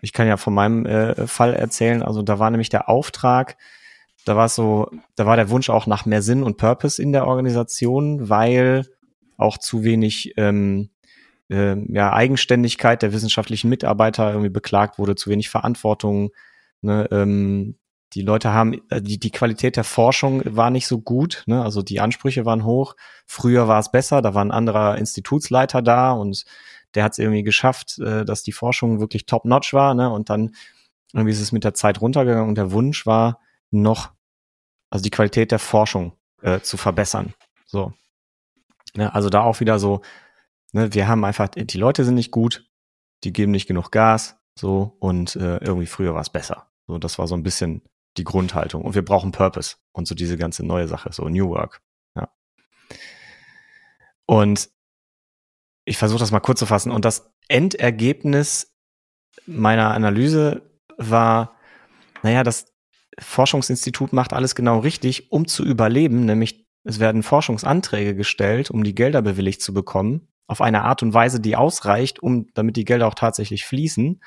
ich 0.03 0.13
kann 0.13 0.29
ja 0.29 0.37
von 0.37 0.55
meinem 0.55 0.85
äh, 0.87 1.27
Fall 1.27 1.55
erzählen. 1.55 2.03
Also 2.03 2.23
da 2.23 2.39
war 2.39 2.51
nämlich 2.51 2.69
der 2.69 2.89
Auftrag, 2.89 3.57
da 4.25 4.37
war 4.37 4.47
es 4.47 4.55
so, 4.55 4.91
da 5.17 5.27
war 5.27 5.37
der 5.37 5.51
Wunsch 5.51 5.71
auch 5.71 5.87
nach 5.87 6.07
mehr 6.07 6.23
Sinn 6.23 6.43
und 6.43 6.57
Purpose 6.57 7.03
in 7.03 7.13
der 7.13 7.27
Organisation, 7.27 8.29
weil 8.29 8.87
auch 9.37 9.59
zu 9.59 9.85
wenig 9.85 10.35
ähm, 10.37 10.91
äh, 11.51 11.77
ja, 11.93 12.13
Eigenständigkeit 12.13 13.03
der 13.03 13.13
wissenschaftlichen 13.13 13.71
Mitarbeiter 13.71 14.31
irgendwie 14.31 14.51
beklagt 14.51 14.99
wurde, 14.99 15.15
zu 15.15 15.31
wenig 15.31 15.49
Verantwortung. 15.49 16.31
Ne, 16.83 17.09
ähm, 17.11 17.77
die 18.15 18.23
Leute 18.23 18.53
haben, 18.53 18.81
äh, 18.91 19.03
die, 19.03 19.19
die 19.19 19.31
Qualität 19.31 19.77
der 19.77 19.85
Forschung 19.85 20.43
war 20.45 20.71
nicht 20.71 20.87
so 20.87 21.01
gut, 21.01 21.45
ne? 21.47 21.63
also 21.63 21.83
die 21.83 22.01
Ansprüche 22.01 22.45
waren 22.45 22.65
hoch. 22.65 22.97
Früher 23.27 23.69
war 23.69 23.81
es 23.81 23.91
besser, 23.91 24.23
da 24.23 24.35
war 24.35 24.45
ein 24.45 24.51
anderer 24.51 24.97
Institutsleiter 24.99 25.83
da 25.83 26.13
und 26.13 26.45
der 26.95 27.05
hat 27.05 27.13
es 27.13 27.19
irgendwie 27.19 27.43
geschafft, 27.43 27.99
äh, 27.99 28.25
dass 28.25 28.43
die 28.43 28.53
Forschung 28.53 29.01
wirklich 29.01 29.27
top-notch 29.27 29.75
war. 29.75 29.95
Ne? 29.95 30.11
Und 30.11 30.31
dann 30.31 30.55
irgendwie 31.13 31.33
ist 31.33 31.41
es 31.41 31.53
mit 31.53 31.65
der 31.65 31.75
Zeit 31.75 32.01
runtergegangen 32.01 32.49
und 32.49 32.57
der 32.57 32.73
Wunsch 32.73 33.07
war, 33.07 33.41
noch, 33.71 34.13
also 34.91 35.03
die 35.03 35.11
Qualität 35.11 35.53
der 35.53 35.59
Forschung 35.59 36.17
äh, 36.43 36.61
zu 36.61 36.77
verbessern. 36.77 37.35
So. 37.67 37.93
Ne, 38.95 39.15
also 39.15 39.29
da 39.29 39.43
auch 39.43 39.61
wieder 39.61 39.79
so, 39.79 40.03
ne, 40.73 40.93
wir 40.95 41.09
haben 41.09 41.25
einfach, 41.25 41.49
die 41.49 41.79
Leute 41.79 42.05
sind 42.05 42.15
nicht 42.15 42.31
gut, 42.31 42.69
die 43.25 43.33
geben 43.33 43.53
nicht 43.53 43.67
genug 43.67 43.91
Gas, 43.91 44.37
so 44.59 44.97
und 45.01 45.37
äh, 45.37 45.59
irgendwie 45.59 45.87
früher 45.87 46.15
war 46.15 46.21
es 46.21 46.31
besser. 46.31 46.71
So, 46.87 46.99
das 46.99 47.19
war 47.19 47.27
so 47.27 47.35
ein 47.35 47.43
bisschen 47.43 47.83
die 48.17 48.25
Grundhaltung. 48.25 48.83
Und 48.83 48.95
wir 48.95 49.05
brauchen 49.05 49.33
Purpose 49.33 49.77
und 49.93 50.09
so 50.09 50.15
diese 50.15 50.37
ganze 50.37 50.65
neue 50.65 50.89
Sache, 50.89 51.13
so 51.13 51.29
New 51.29 51.49
Work. 51.51 51.83
Ja. 52.17 52.29
Und 54.27 54.71
ich 55.85 55.99
versuche 55.99 56.19
das 56.19 56.31
mal 56.31 56.41
kurz 56.41 56.59
zu 56.59 56.67
fassen. 56.67 56.91
Und 56.93 57.05
das 57.05 57.31
Endergebnis 57.49 58.75
meiner 59.47 59.93
Analyse 59.95 60.63
war, 60.97 61.57
naja, 62.23 62.43
das 62.43 62.73
Forschungsinstitut 63.19 64.13
macht 64.13 64.33
alles 64.33 64.55
genau 64.55 64.79
richtig, 64.79 65.33
um 65.33 65.47
zu 65.47 65.65
überleben, 65.65 66.25
nämlich 66.25 66.67
es 66.85 67.01
werden 67.01 67.23
Forschungsanträge 67.23 68.15
gestellt, 68.15 68.71
um 68.71 68.85
die 68.85 68.95
Gelder 68.95 69.23
bewilligt 69.23 69.61
zu 69.61 69.75
bekommen, 69.75 70.29
auf 70.47 70.61
eine 70.61 70.85
Art 70.85 71.03
und 71.03 71.13
Weise, 71.13 71.41
die 71.41 71.57
ausreicht, 71.57 72.23
um, 72.23 72.47
damit 72.55 72.77
die 72.77 72.85
Gelder 72.85 73.07
auch 73.07 73.15
tatsächlich 73.15 73.67
fließen. 73.67 74.23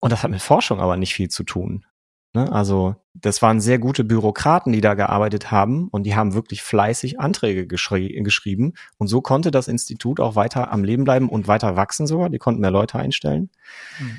Und 0.00 0.12
das 0.12 0.22
hat 0.22 0.30
mit 0.30 0.40
Forschung 0.40 0.80
aber 0.80 0.96
nicht 0.96 1.14
viel 1.14 1.28
zu 1.28 1.44
tun. 1.44 1.84
Ne? 2.32 2.50
Also, 2.52 2.96
das 3.14 3.42
waren 3.42 3.60
sehr 3.60 3.78
gute 3.78 4.04
Bürokraten, 4.04 4.72
die 4.72 4.80
da 4.80 4.94
gearbeitet 4.94 5.50
haben 5.50 5.88
und 5.88 6.04
die 6.04 6.14
haben 6.14 6.34
wirklich 6.34 6.62
fleißig 6.62 7.20
Anträge 7.20 7.66
geschri 7.66 8.08
geschrieben. 8.22 8.74
Und 8.98 9.08
so 9.08 9.20
konnte 9.20 9.50
das 9.50 9.68
Institut 9.68 10.20
auch 10.20 10.36
weiter 10.36 10.70
am 10.72 10.84
Leben 10.84 11.04
bleiben 11.04 11.28
und 11.28 11.48
weiter 11.48 11.76
wachsen 11.76 12.06
sogar. 12.06 12.30
Die 12.30 12.38
konnten 12.38 12.60
mehr 12.60 12.70
Leute 12.70 12.98
einstellen. 12.98 13.50
Mhm. 13.98 14.16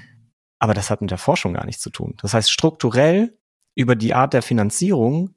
Aber 0.60 0.74
das 0.74 0.90
hat 0.90 1.02
mit 1.02 1.12
der 1.12 1.20
Forschung 1.20 1.54
gar 1.54 1.66
nichts 1.66 1.82
zu 1.82 1.92
tun. 1.92 2.16
Das 2.22 2.34
heißt, 2.34 2.52
strukturell 2.52 3.38
über 3.78 3.96
die 3.96 4.14
Art 4.14 4.34
der 4.34 4.42
Finanzierung 4.42 5.36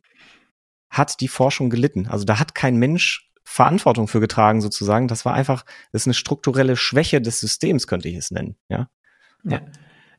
hat 0.88 1.20
die 1.20 1.28
Forschung 1.28 1.70
gelitten. 1.70 2.08
Also 2.08 2.24
da 2.24 2.40
hat 2.40 2.54
kein 2.54 2.76
Mensch 2.76 3.30
Verantwortung 3.44 4.08
für 4.08 4.20
getragen 4.20 4.60
sozusagen. 4.60 5.08
Das 5.08 5.24
war 5.24 5.34
einfach, 5.34 5.64
das 5.92 6.02
ist 6.02 6.06
eine 6.06 6.14
strukturelle 6.14 6.76
Schwäche 6.76 7.20
des 7.20 7.38
Systems, 7.38 7.86
könnte 7.86 8.08
ich 8.08 8.16
es 8.16 8.30
nennen. 8.30 8.56
Ja. 8.68 8.88
ja. 9.44 9.60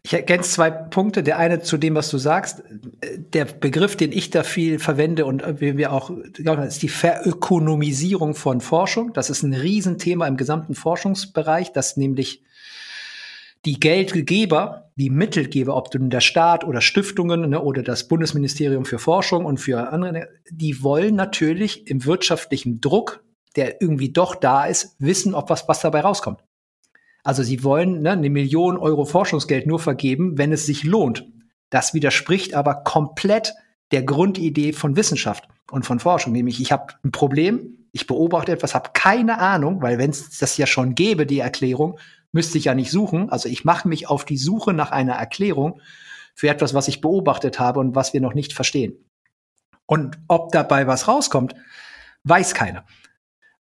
Ich 0.04 0.14
ergänze 0.14 0.52
zwei 0.52 0.70
Punkte. 0.70 1.24
Der 1.24 1.40
eine 1.40 1.62
zu 1.62 1.78
dem, 1.78 1.96
was 1.96 2.10
du 2.10 2.18
sagst. 2.18 2.64
Der 3.34 3.46
Begriff, 3.46 3.96
den 3.96 4.12
ich 4.12 4.30
da 4.30 4.44
viel 4.44 4.80
verwende 4.80 5.26
und 5.26 5.44
wir 5.60 5.92
auch, 5.92 6.10
ist 6.10 6.82
die 6.84 6.90
Verökonomisierung 6.90 8.36
von 8.36 8.62
Forschung. 8.62 9.14
Das 9.14 9.30
ist 9.30 9.44
ein 9.44 9.54
Riesenthema 9.54 10.28
im 10.28 10.38
gesamten 10.38 10.76
Forschungsbereich, 10.76 11.72
dass 11.72 11.98
nämlich 11.98 12.44
die 13.66 13.80
Geldgeber, 13.80 14.92
die 14.96 15.10
Mittelgeber, 15.10 15.76
ob 15.76 15.92
du 15.92 16.00
der 16.00 16.22
Staat 16.22 16.64
oder 16.64 16.82
Stiftungen 16.82 17.50
ne, 17.50 17.62
oder 17.62 17.84
das 17.84 18.08
Bundesministerium 18.08 18.86
für 18.86 19.00
Forschung 19.00 19.46
und 19.46 19.60
für 19.60 19.92
andere, 19.92 20.30
die 20.50 20.82
wollen 20.82 21.16
natürlich 21.16 21.88
im 21.88 22.06
wirtschaftlichen 22.06 22.82
Druck, 22.82 23.24
der 23.56 23.82
irgendwie 23.82 24.12
doch 24.12 24.36
da 24.36 24.66
ist, 24.66 24.96
wissen, 25.00 25.36
ob 25.36 25.50
was, 25.50 25.68
was 25.68 25.82
dabei 25.82 26.02
rauskommt. 26.02 26.44
Also 27.24 27.44
sie 27.44 27.64
wollen 27.64 28.02
ne, 28.02 28.12
eine 28.12 28.30
Million 28.30 28.78
Euro 28.78 29.06
Forschungsgeld 29.06 29.68
nur 29.68 29.80
vergeben, 29.80 30.38
wenn 30.38 30.52
es 30.52 30.66
sich 30.66 30.84
lohnt. 30.84 31.28
Das 31.70 31.94
widerspricht 31.94 32.56
aber 32.56 32.76
komplett 32.84 33.54
der 33.92 34.04
Grundidee 34.04 34.74
von 34.74 34.96
Wissenschaft 34.96 35.48
und 35.70 35.86
von 35.86 36.00
Forschung, 36.00 36.34
nämlich 36.34 36.60
ich 36.62 36.72
habe 36.72 36.94
ein 37.04 37.12
Problem, 37.12 37.78
ich 37.92 38.08
beobachte 38.08 38.54
etwas, 38.54 38.74
habe 38.74 38.92
keine 38.94 39.40
Ahnung, 39.40 39.82
weil 39.82 39.98
wenn 39.98 40.12
es 40.12 40.38
das 40.38 40.58
ja 40.58 40.66
schon 40.66 40.96
gäbe, 40.96 41.26
die 41.26 41.40
Erklärung, 41.40 42.00
müsste 42.32 42.58
ich 42.58 42.66
ja 42.66 42.76
nicht 42.76 42.92
suchen. 42.92 43.30
Also 43.30 43.50
ich 43.50 43.66
mache 43.66 43.88
mich 43.88 44.08
auf 44.08 44.26
die 44.26 44.38
Suche 44.38 44.74
nach 44.74 44.92
einer 44.92 45.14
Erklärung 45.14 45.82
für 46.36 46.50
etwas, 46.50 46.74
was 46.74 46.88
ich 46.88 47.02
beobachtet 47.02 47.60
habe 47.60 47.80
und 47.80 47.96
was 47.96 48.14
wir 48.14 48.22
noch 48.22 48.34
nicht 48.34 48.54
verstehen. 48.54 48.94
Und 49.86 50.20
ob 50.28 50.52
dabei 50.52 50.88
was 50.88 51.08
rauskommt, 51.08 51.56
weiß 52.24 52.54
keiner. 52.54 52.86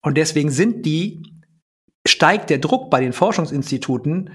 Und 0.02 0.16
deswegen 0.16 0.50
sind 0.50 0.84
die 0.84 1.22
steigt 2.06 2.50
der 2.50 2.58
Druck 2.58 2.90
bei 2.90 3.00
den 3.00 3.12
Forschungsinstituten, 3.12 4.30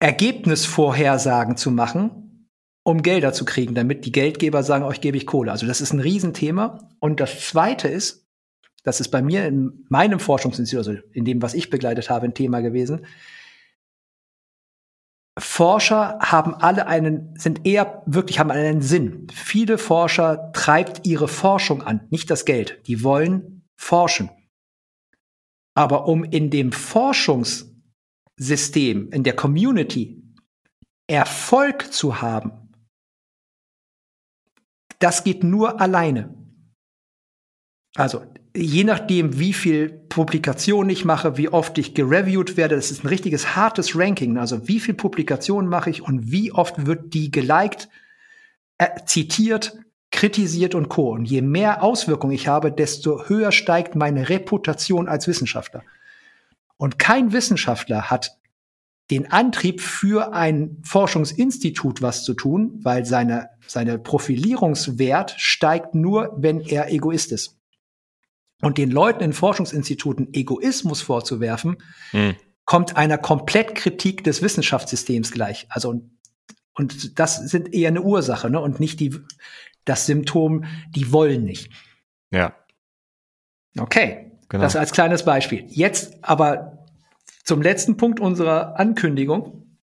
Ergebnisvorhersagen 0.00 1.56
zu 1.56 1.70
machen, 1.70 2.48
um 2.84 3.02
Gelder 3.02 3.32
zu 3.32 3.44
kriegen, 3.44 3.74
damit 3.74 4.04
die 4.04 4.12
Geldgeber 4.12 4.62
sagen, 4.62 4.84
euch 4.84 5.00
gebe 5.00 5.16
ich 5.16 5.26
Kohle. 5.26 5.50
Also 5.50 5.66
das 5.66 5.80
ist 5.80 5.92
ein 5.92 6.00
Riesenthema. 6.00 6.88
Und 7.00 7.20
das 7.20 7.40
Zweite 7.48 7.88
ist, 7.88 8.23
das 8.84 9.00
ist 9.00 9.08
bei 9.08 9.22
mir 9.22 9.46
in 9.46 9.84
meinem 9.88 10.20
Forschungsinstitut, 10.20 10.86
also 10.86 11.02
in 11.12 11.24
dem, 11.24 11.42
was 11.42 11.54
ich 11.54 11.70
begleitet 11.70 12.10
habe, 12.10 12.26
ein 12.26 12.34
Thema 12.34 12.60
gewesen. 12.60 13.06
Forscher 15.38 16.18
haben 16.20 16.54
alle 16.54 16.86
einen, 16.86 17.34
sind 17.36 17.66
eher 17.66 18.02
wirklich, 18.06 18.38
haben 18.38 18.52
einen 18.52 18.82
Sinn. 18.82 19.26
Viele 19.32 19.78
Forscher 19.78 20.52
treibt 20.52 21.06
ihre 21.06 21.26
Forschung 21.26 21.82
an, 21.82 22.06
nicht 22.10 22.30
das 22.30 22.44
Geld. 22.44 22.86
Die 22.86 23.02
wollen 23.02 23.64
forschen. 23.74 24.30
Aber 25.74 26.06
um 26.06 26.22
in 26.22 26.50
dem 26.50 26.70
Forschungssystem, 26.70 29.10
in 29.10 29.24
der 29.24 29.34
Community 29.34 30.22
Erfolg 31.06 31.92
zu 31.92 32.22
haben, 32.22 32.70
das 35.00 35.22
geht 35.24 35.42
nur 35.42 35.80
alleine. 35.80 36.43
Also 37.94 38.22
je 38.56 38.84
nachdem, 38.84 39.38
wie 39.38 39.52
viel 39.52 39.90
Publikationen 39.90 40.90
ich 40.90 41.04
mache, 41.04 41.36
wie 41.36 41.48
oft 41.48 41.78
ich 41.78 41.94
gereviewt 41.94 42.56
werde, 42.56 42.76
das 42.76 42.90
ist 42.90 43.04
ein 43.04 43.08
richtiges 43.08 43.56
hartes 43.56 43.96
Ranking. 43.96 44.38
Also 44.38 44.68
wie 44.68 44.80
viel 44.80 44.94
Publikationen 44.94 45.68
mache 45.68 45.90
ich 45.90 46.02
und 46.02 46.30
wie 46.30 46.52
oft 46.52 46.86
wird 46.86 47.14
die 47.14 47.30
geliked, 47.30 47.88
äh, 48.78 48.88
zitiert, 49.06 49.78
kritisiert 50.10 50.74
und 50.74 50.88
co. 50.88 51.10
Und 51.10 51.24
je 51.24 51.42
mehr 51.42 51.82
Auswirkungen 51.82 52.32
ich 52.32 52.48
habe, 52.48 52.72
desto 52.72 53.28
höher 53.28 53.52
steigt 53.52 53.96
meine 53.96 54.28
Reputation 54.28 55.08
als 55.08 55.26
Wissenschaftler. 55.26 55.82
Und 56.76 56.98
kein 56.98 57.32
Wissenschaftler 57.32 58.10
hat 58.10 58.38
den 59.10 59.30
Antrieb 59.30 59.80
für 59.80 60.32
ein 60.32 60.78
Forschungsinstitut 60.82 62.02
was 62.02 62.24
zu 62.24 62.34
tun, 62.34 62.80
weil 62.82 63.04
seine, 63.04 63.50
seine 63.66 63.98
Profilierungswert 63.98 65.34
steigt 65.36 65.94
nur, 65.94 66.34
wenn 66.36 66.60
er 66.60 66.90
Egoist 66.90 67.32
ist. 67.32 67.58
Und 68.64 68.78
den 68.78 68.90
Leuten 68.90 69.22
in 69.22 69.32
Forschungsinstituten 69.32 70.32
Egoismus 70.32 71.02
vorzuwerfen, 71.02 71.76
hm. 72.10 72.34
kommt 72.64 72.96
einer 72.96 73.18
Komplettkritik 73.18 74.24
des 74.24 74.42
Wissenschaftssystems 74.42 75.30
gleich. 75.30 75.66
Also 75.68 76.02
und 76.74 77.18
das 77.18 77.36
sind 77.36 77.72
eher 77.72 77.88
eine 77.88 78.02
Ursache, 78.02 78.50
ne? 78.50 78.60
Und 78.60 78.80
nicht 78.80 79.00
die, 79.00 79.14
das 79.84 80.06
Symptom, 80.06 80.64
die 80.90 81.12
wollen 81.12 81.44
nicht. 81.44 81.70
Ja. 82.30 82.54
Okay. 83.78 84.32
Genau. 84.48 84.62
Das 84.62 84.76
als 84.76 84.92
kleines 84.92 85.24
Beispiel. 85.24 85.64
Jetzt 85.68 86.14
aber 86.22 86.86
zum 87.44 87.62
letzten 87.62 87.96
Punkt 87.96 88.20
unserer 88.20 88.78
Ankündigung. 88.78 89.78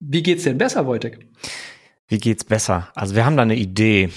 Wie 0.00 0.22
geht's 0.22 0.44
denn 0.44 0.58
besser, 0.58 0.86
Wojtek? 0.86 1.28
Wie 2.08 2.18
geht's 2.18 2.44
besser? 2.44 2.88
Also 2.94 3.14
wir 3.14 3.24
haben 3.24 3.36
da 3.36 3.42
eine 3.42 3.56
Idee. 3.56 4.10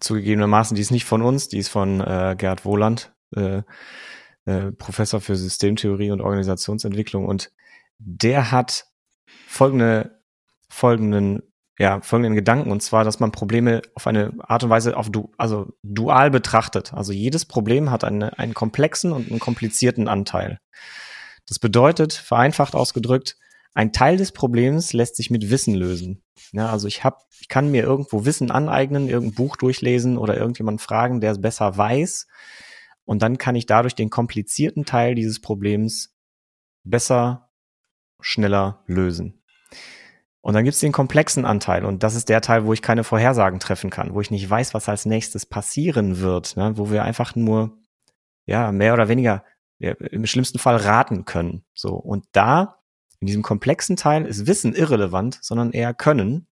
Zugegebenermaßen, 0.00 0.74
die 0.74 0.82
ist 0.82 0.90
nicht 0.90 1.04
von 1.04 1.22
uns, 1.22 1.48
die 1.48 1.58
ist 1.58 1.68
von 1.68 2.00
äh, 2.00 2.34
Gerd 2.36 2.64
Wohland, 2.64 3.12
äh, 3.36 3.62
äh, 4.46 4.72
Professor 4.72 5.20
für 5.20 5.36
Systemtheorie 5.36 6.10
und 6.10 6.20
Organisationsentwicklung. 6.20 7.26
Und 7.26 7.52
der 7.98 8.50
hat 8.50 8.86
folgende, 9.46 10.22
folgenden 10.68 11.42
ja, 11.80 12.02
folgenden 12.02 12.34
Gedanken, 12.34 12.70
und 12.70 12.82
zwar, 12.82 13.04
dass 13.04 13.20
man 13.20 13.32
Probleme 13.32 13.80
auf 13.94 14.06
eine 14.06 14.34
Art 14.40 14.62
und 14.62 14.68
Weise 14.68 14.98
auf 14.98 15.08
du, 15.10 15.32
also 15.38 15.72
dual 15.82 16.30
betrachtet. 16.30 16.92
Also 16.92 17.14
jedes 17.14 17.46
Problem 17.46 17.90
hat 17.90 18.04
eine, 18.04 18.38
einen 18.38 18.52
komplexen 18.52 19.12
und 19.12 19.30
einen 19.30 19.40
komplizierten 19.40 20.06
Anteil. 20.06 20.60
Das 21.48 21.58
bedeutet, 21.58 22.12
vereinfacht 22.12 22.74
ausgedrückt, 22.74 23.38
ein 23.74 23.92
Teil 23.92 24.16
des 24.16 24.32
Problems 24.32 24.92
lässt 24.92 25.16
sich 25.16 25.30
mit 25.30 25.50
Wissen 25.50 25.74
lösen. 25.74 26.22
Ja, 26.52 26.70
also 26.70 26.88
ich 26.88 27.04
hab, 27.04 27.22
ich 27.40 27.48
kann 27.48 27.70
mir 27.70 27.84
irgendwo 27.84 28.24
Wissen 28.24 28.50
aneignen, 28.50 29.08
irgendein 29.08 29.34
Buch 29.34 29.56
durchlesen 29.56 30.18
oder 30.18 30.36
irgendjemanden 30.36 30.80
fragen, 30.80 31.20
der 31.20 31.32
es 31.32 31.40
besser 31.40 31.76
weiß. 31.76 32.26
Und 33.04 33.22
dann 33.22 33.38
kann 33.38 33.54
ich 33.54 33.66
dadurch 33.66 33.94
den 33.94 34.10
komplizierten 34.10 34.84
Teil 34.84 35.14
dieses 35.14 35.40
Problems 35.40 36.14
besser, 36.84 37.50
schneller 38.20 38.82
lösen. 38.86 39.42
Und 40.42 40.54
dann 40.54 40.64
gibt's 40.64 40.80
den 40.80 40.92
komplexen 40.92 41.44
Anteil 41.44 41.84
und 41.84 42.02
das 42.02 42.14
ist 42.14 42.30
der 42.30 42.40
Teil, 42.40 42.64
wo 42.64 42.72
ich 42.72 42.80
keine 42.80 43.04
Vorhersagen 43.04 43.60
treffen 43.60 43.90
kann, 43.90 44.14
wo 44.14 44.22
ich 44.22 44.30
nicht 44.30 44.48
weiß, 44.48 44.72
was 44.72 44.88
als 44.88 45.04
nächstes 45.04 45.44
passieren 45.44 46.20
wird, 46.20 46.56
ne? 46.56 46.72
wo 46.76 46.90
wir 46.90 47.04
einfach 47.04 47.36
nur 47.36 47.76
ja 48.46 48.72
mehr 48.72 48.94
oder 48.94 49.08
weniger 49.08 49.44
ja, 49.78 49.92
im 49.92 50.26
schlimmsten 50.26 50.58
Fall 50.58 50.76
raten 50.76 51.26
können. 51.26 51.64
So 51.74 51.94
und 51.94 52.24
da 52.32 52.79
in 53.20 53.26
diesem 53.26 53.42
komplexen 53.42 53.96
Teil 53.96 54.26
ist 54.26 54.46
Wissen 54.46 54.74
irrelevant, 54.74 55.38
sondern 55.42 55.72
eher 55.72 55.94
Können. 55.94 56.46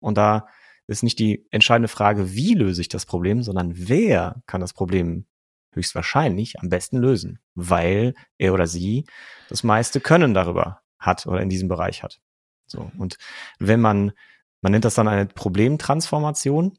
Und 0.00 0.16
da 0.18 0.46
ist 0.86 1.02
nicht 1.02 1.18
die 1.18 1.46
entscheidende 1.50 1.88
Frage, 1.88 2.34
wie 2.34 2.54
löse 2.54 2.80
ich 2.80 2.88
das 2.88 3.06
Problem, 3.06 3.42
sondern 3.42 3.72
wer 3.74 4.42
kann 4.46 4.60
das 4.60 4.72
Problem 4.72 5.26
höchstwahrscheinlich 5.72 6.60
am 6.60 6.68
besten 6.68 6.98
lösen, 6.98 7.38
weil 7.54 8.14
er 8.38 8.52
oder 8.54 8.66
sie 8.66 9.06
das 9.48 9.64
meiste 9.64 10.00
Können 10.00 10.34
darüber 10.34 10.80
hat 10.98 11.26
oder 11.26 11.40
in 11.40 11.48
diesem 11.48 11.68
Bereich 11.68 12.02
hat. 12.02 12.20
So. 12.66 12.90
Und 12.98 13.16
wenn 13.58 13.80
man, 13.80 14.12
man 14.60 14.72
nennt 14.72 14.84
das 14.84 14.94
dann 14.94 15.08
eine 15.08 15.26
Problemtransformation. 15.26 16.78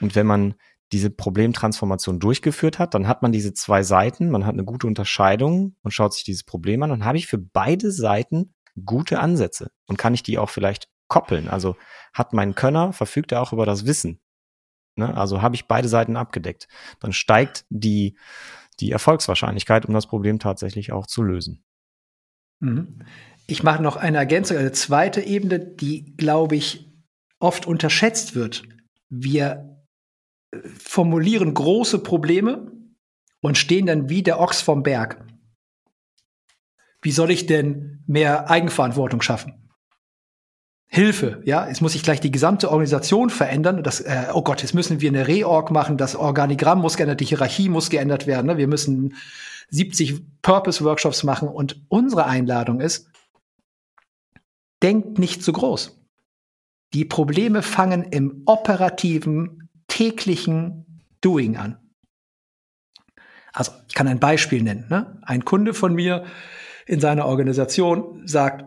Und 0.00 0.14
wenn 0.14 0.26
man 0.26 0.54
diese 0.92 1.10
Problemtransformation 1.10 2.20
durchgeführt 2.20 2.78
hat, 2.78 2.94
dann 2.94 3.08
hat 3.08 3.22
man 3.22 3.32
diese 3.32 3.54
zwei 3.54 3.82
Seiten, 3.82 4.30
man 4.30 4.46
hat 4.46 4.52
eine 4.52 4.64
gute 4.64 4.86
Unterscheidung 4.86 5.74
und 5.82 5.90
schaut 5.90 6.14
sich 6.14 6.22
dieses 6.22 6.44
Problem 6.44 6.82
an, 6.82 6.90
dann 6.90 7.04
habe 7.04 7.18
ich 7.18 7.26
für 7.26 7.38
beide 7.38 7.90
Seiten 7.90 8.54
gute 8.84 9.20
Ansätze. 9.20 9.70
Und 9.86 9.96
kann 9.96 10.14
ich 10.14 10.22
die 10.22 10.38
auch 10.38 10.50
vielleicht 10.50 10.88
koppeln? 11.08 11.48
Also 11.48 11.76
hat 12.12 12.32
mein 12.32 12.54
Könner, 12.54 12.92
verfügt 12.92 13.32
er 13.32 13.42
auch 13.42 13.52
über 13.52 13.66
das 13.66 13.86
Wissen? 13.86 14.20
Ne? 14.96 15.14
Also 15.16 15.42
habe 15.42 15.54
ich 15.54 15.66
beide 15.66 15.88
Seiten 15.88 16.16
abgedeckt. 16.16 16.68
Dann 17.00 17.12
steigt 17.12 17.64
die, 17.68 18.16
die 18.80 18.90
Erfolgswahrscheinlichkeit, 18.90 19.86
um 19.86 19.94
das 19.94 20.06
Problem 20.06 20.38
tatsächlich 20.38 20.92
auch 20.92 21.06
zu 21.06 21.22
lösen. 21.22 21.64
Mhm. 22.60 23.02
Ich 23.46 23.62
mache 23.62 23.82
noch 23.82 23.96
eine 23.96 24.18
Ergänzung, 24.18 24.56
eine 24.56 24.72
zweite 24.72 25.20
Ebene, 25.20 25.60
die, 25.60 26.16
glaube 26.16 26.56
ich, 26.56 26.90
oft 27.38 27.66
unterschätzt 27.66 28.34
wird. 28.34 28.64
Wir 29.08 29.84
äh, 30.50 30.58
formulieren 30.78 31.54
große 31.54 32.00
Probleme 32.00 32.72
und 33.40 33.56
stehen 33.56 33.86
dann 33.86 34.08
wie 34.08 34.22
der 34.22 34.40
Ochs 34.40 34.62
vom 34.62 34.82
Berg. 34.82 35.24
Wie 37.06 37.12
soll 37.12 37.30
ich 37.30 37.46
denn 37.46 38.02
mehr 38.08 38.50
Eigenverantwortung 38.50 39.22
schaffen? 39.22 39.70
Hilfe, 40.88 41.40
ja, 41.44 41.68
jetzt 41.68 41.80
muss 41.80 41.92
sich 41.92 42.02
gleich 42.02 42.18
die 42.18 42.32
gesamte 42.32 42.68
Organisation 42.68 43.30
verändern. 43.30 43.84
Das, 43.84 44.00
äh, 44.00 44.26
oh 44.32 44.42
Gott, 44.42 44.60
jetzt 44.60 44.74
müssen 44.74 45.00
wir 45.00 45.10
eine 45.10 45.28
Reorg 45.28 45.70
machen, 45.70 45.98
das 45.98 46.16
Organigramm 46.16 46.80
muss 46.80 46.96
geändert, 46.96 47.20
die 47.20 47.26
Hierarchie 47.26 47.68
muss 47.68 47.90
geändert 47.90 48.26
werden. 48.26 48.48
Ne? 48.48 48.56
Wir 48.56 48.66
müssen 48.66 49.14
70 49.70 50.42
Purpose-Workshops 50.42 51.22
machen 51.22 51.46
und 51.46 51.80
unsere 51.86 52.26
Einladung 52.26 52.80
ist, 52.80 53.08
denkt 54.82 55.20
nicht 55.20 55.44
zu 55.44 55.52
groß. 55.52 56.04
Die 56.92 57.04
Probleme 57.04 57.62
fangen 57.62 58.02
im 58.02 58.42
operativen, 58.46 59.68
täglichen 59.86 61.04
Doing 61.20 61.56
an. 61.56 61.78
Also, 63.52 63.70
ich 63.86 63.94
kann 63.94 64.08
ein 64.08 64.18
Beispiel 64.18 64.64
nennen. 64.64 64.86
Ne? 64.90 65.20
Ein 65.22 65.44
Kunde 65.44 65.72
von 65.72 65.94
mir 65.94 66.24
in 66.86 67.00
seiner 67.00 67.26
Organisation 67.26 68.22
sagt, 68.26 68.64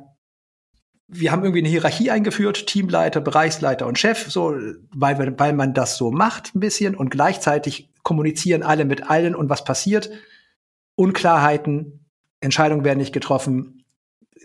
wir 1.08 1.32
haben 1.32 1.44
irgendwie 1.44 1.62
eine 1.62 1.70
Hierarchie 1.70 2.12
eingeführt, 2.12 2.68
Teamleiter, 2.68 3.20
Bereichsleiter 3.20 3.88
und 3.88 3.98
Chef, 3.98 4.30
so, 4.30 4.56
weil, 4.94 5.40
weil 5.40 5.54
man 5.54 5.74
das 5.74 5.98
so 5.98 6.12
macht 6.12 6.54
ein 6.54 6.60
bisschen 6.60 6.96
und 6.96 7.10
gleichzeitig 7.10 7.90
kommunizieren 8.04 8.62
alle 8.62 8.86
mit 8.86 9.10
allen 9.10 9.36
und 9.36 9.50
was 9.50 9.64
passiert? 9.64 10.12
Unklarheiten, 10.96 12.06
Entscheidungen 12.42 12.84
werden 12.84 13.00
nicht 13.00 13.14
getroffen, 13.14 13.84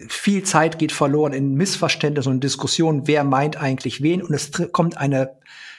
viel 0.09 0.43
Zeit 0.43 0.79
geht 0.79 0.93
verloren 0.93 1.33
in 1.33 1.55
Missverständnissen 1.55 2.33
und 2.33 2.45
Diskussionen, 2.45 3.07
wer 3.07 3.25
meint 3.25 3.57
eigentlich 3.61 4.03
wen 4.03 4.23
und 4.23 4.33
es 4.33 4.51
kommt 4.73 4.97
eine 4.97 5.37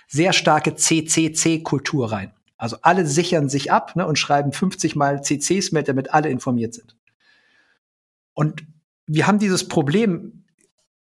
sehr 0.07 0.33
starke 0.33 0.75
CCC-Kultur 0.75 2.11
rein. 2.11 2.31
Also 2.57 2.77
alle 2.81 3.05
sichern 3.05 3.49
sich 3.49 3.71
ab 3.71 3.95
ne, 3.95 4.07
und 4.07 4.17
schreiben 4.17 4.51
50 4.51 4.95
mal 4.95 5.21
CCs 5.21 5.71
mit, 5.71 5.87
damit 5.87 6.13
alle 6.13 6.29
informiert 6.29 6.73
sind. 6.73 6.95
Und 8.35 8.63
wir 9.07 9.25
haben 9.25 9.39
dieses 9.39 9.67
Problem 9.67 10.45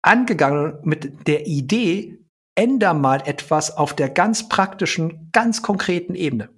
angegangen 0.02 0.78
mit 0.84 1.26
der 1.26 1.46
Idee, 1.46 2.18
änder 2.54 2.94
mal 2.94 3.22
etwas 3.26 3.76
auf 3.76 3.94
der 3.94 4.08
ganz 4.08 4.48
praktischen, 4.48 5.30
ganz 5.32 5.62
konkreten 5.62 6.14
Ebene. 6.14 6.48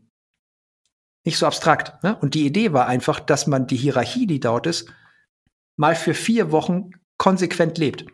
Nicht 1.25 1.38
so 1.38 1.47
abstrakt. 1.47 2.03
Ne? 2.03 2.17
Und 2.21 2.35
die 2.35 2.47
Idee 2.47 2.73
war 2.73 2.87
einfach, 2.87 3.21
dass 3.21 3.47
man 3.47 3.67
die 3.67 3.77
Hierarchie, 3.77 4.27
die 4.27 4.41
dort 4.41 4.67
ist, 4.67 4.93
mal 5.77 5.95
für 5.95 6.15
vier 6.15 6.53
Wochen 6.53 6.91
konsequent 7.17 7.79
lebt. 7.79 8.07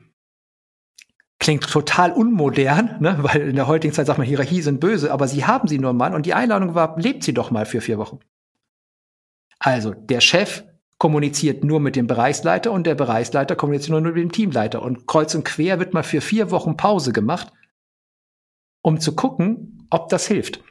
Klingt 1.38 1.68
total 1.68 2.12
unmodern, 2.12 3.00
ne? 3.00 3.18
weil 3.20 3.48
in 3.48 3.56
der 3.56 3.66
heutigen 3.66 3.92
Zeit 3.92 4.06
sagt 4.06 4.18
man, 4.18 4.26
Hierarchie 4.26 4.62
sind 4.62 4.80
böse, 4.80 5.12
aber 5.12 5.28
sie 5.28 5.44
haben 5.44 5.68
sie 5.68 5.78
nur 5.78 5.92
mal 5.92 6.14
und 6.14 6.26
die 6.26 6.34
Einladung 6.34 6.74
war, 6.74 6.98
lebt 6.98 7.22
sie 7.22 7.34
doch 7.34 7.50
mal 7.50 7.66
für 7.66 7.80
vier 7.80 7.98
Wochen. 7.98 8.20
Also 9.58 9.92
der 9.92 10.20
Chef 10.20 10.64
kommuniziert 11.04 11.64
nur 11.64 11.80
mit 11.80 11.96
dem 11.96 12.06
Bereichsleiter 12.06 12.72
und 12.72 12.86
der 12.86 12.94
Bereichsleiter 12.94 13.56
kommuniziert 13.56 13.90
nur 13.90 14.00
mit 14.00 14.16
dem 14.16 14.32
Teamleiter. 14.32 14.80
Und 14.80 15.06
kreuz 15.06 15.34
und 15.34 15.44
quer 15.44 15.78
wird 15.78 15.92
mal 15.92 16.02
für 16.02 16.22
vier 16.22 16.50
Wochen 16.50 16.78
Pause 16.78 17.12
gemacht, 17.12 17.52
um 18.80 18.98
zu 18.98 19.14
gucken, 19.14 19.86
ob 19.90 20.08
das 20.08 20.26
hilft. 20.26 20.64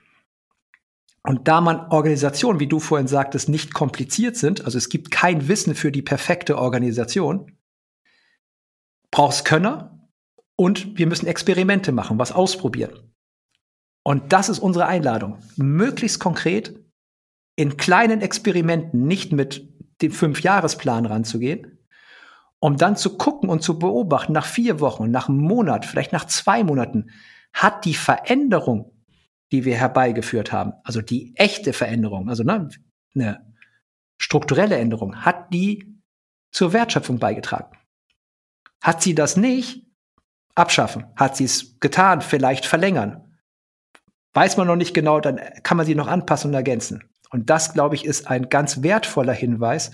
Und 1.22 1.48
da 1.48 1.62
man 1.62 1.82
Organisationen, 1.92 2.60
wie 2.60 2.66
du 2.66 2.80
vorhin 2.80 3.08
sagtest, 3.08 3.48
nicht 3.48 3.76
kompliziert 3.76 4.36
sind, 4.36 4.66
also 4.66 4.76
es 4.76 4.90
gibt 4.90 5.12
kein 5.12 5.48
Wissen 5.48 5.76
für 5.76 5.92
die 5.92 6.02
perfekte 6.02 6.58
Organisation, 6.58 7.56
brauchst 9.12 9.46
Könner 9.46 10.10
und 10.56 10.98
wir 10.98 11.06
müssen 11.06 11.28
Experimente 11.28 11.92
machen, 11.92 12.18
was 12.18 12.32
ausprobieren. 12.32 13.14
Und 14.04 14.34
das 14.34 14.50
ist 14.50 14.58
unsere 14.58 14.88
Einladung. 14.88 15.38
Möglichst 15.58 16.20
konkret 16.20 16.74
in 17.56 17.78
kleinen 17.78 18.22
Experimenten, 18.22 19.06
nicht 19.06 19.32
mit 19.32 19.73
den 20.04 20.12
Fünfjahresplan 20.12 21.06
ranzugehen, 21.06 21.80
um 22.60 22.78
dann 22.78 22.96
zu 22.96 23.18
gucken 23.18 23.50
und 23.50 23.64
zu 23.64 23.80
beobachten, 23.80 24.34
nach 24.34 24.46
vier 24.46 24.80
Wochen, 24.80 25.10
nach 25.10 25.30
einem 25.30 25.40
Monat, 25.40 25.86
vielleicht 25.86 26.14
nach 26.14 26.26
zwei 26.26 26.64
Monaten, 26.64 27.10
hat 27.54 27.86
die 27.86 27.94
Veränderung, 27.94 28.92
die 29.52 29.66
wir 29.66 29.76
herbeigeführt 29.76 30.52
haben, 30.52 30.74
also 30.84 31.02
die 31.02 31.34
echte 31.36 31.74
Veränderung, 31.74 32.30
also 32.30 32.44
ne, 32.44 32.70
eine 33.16 33.54
strukturelle 34.18 34.78
Änderung, 34.78 35.26
hat 35.26 35.54
die 35.54 36.00
zur 36.52 36.74
Wertschöpfung 36.74 37.20
beigetragen. 37.20 37.78
Hat 38.82 39.02
sie 39.02 39.16
das 39.16 39.38
nicht, 39.38 39.86
abschaffen. 40.56 41.06
Hat 41.16 41.36
sie 41.36 41.46
es 41.46 41.80
getan, 41.80 42.22
vielleicht 42.22 42.66
verlängern. 42.66 43.38
Weiß 44.34 44.58
man 44.58 44.68
noch 44.68 44.76
nicht 44.76 44.94
genau, 44.94 45.20
dann 45.20 45.40
kann 45.64 45.78
man 45.78 45.86
sie 45.86 45.96
noch 45.96 46.08
anpassen 46.08 46.50
und 46.50 46.56
ergänzen. 46.56 47.04
Und 47.34 47.50
das, 47.50 47.74
glaube 47.74 47.96
ich, 47.96 48.06
ist 48.06 48.28
ein 48.28 48.48
ganz 48.48 48.84
wertvoller 48.84 49.34
Hinweis, 49.34 49.92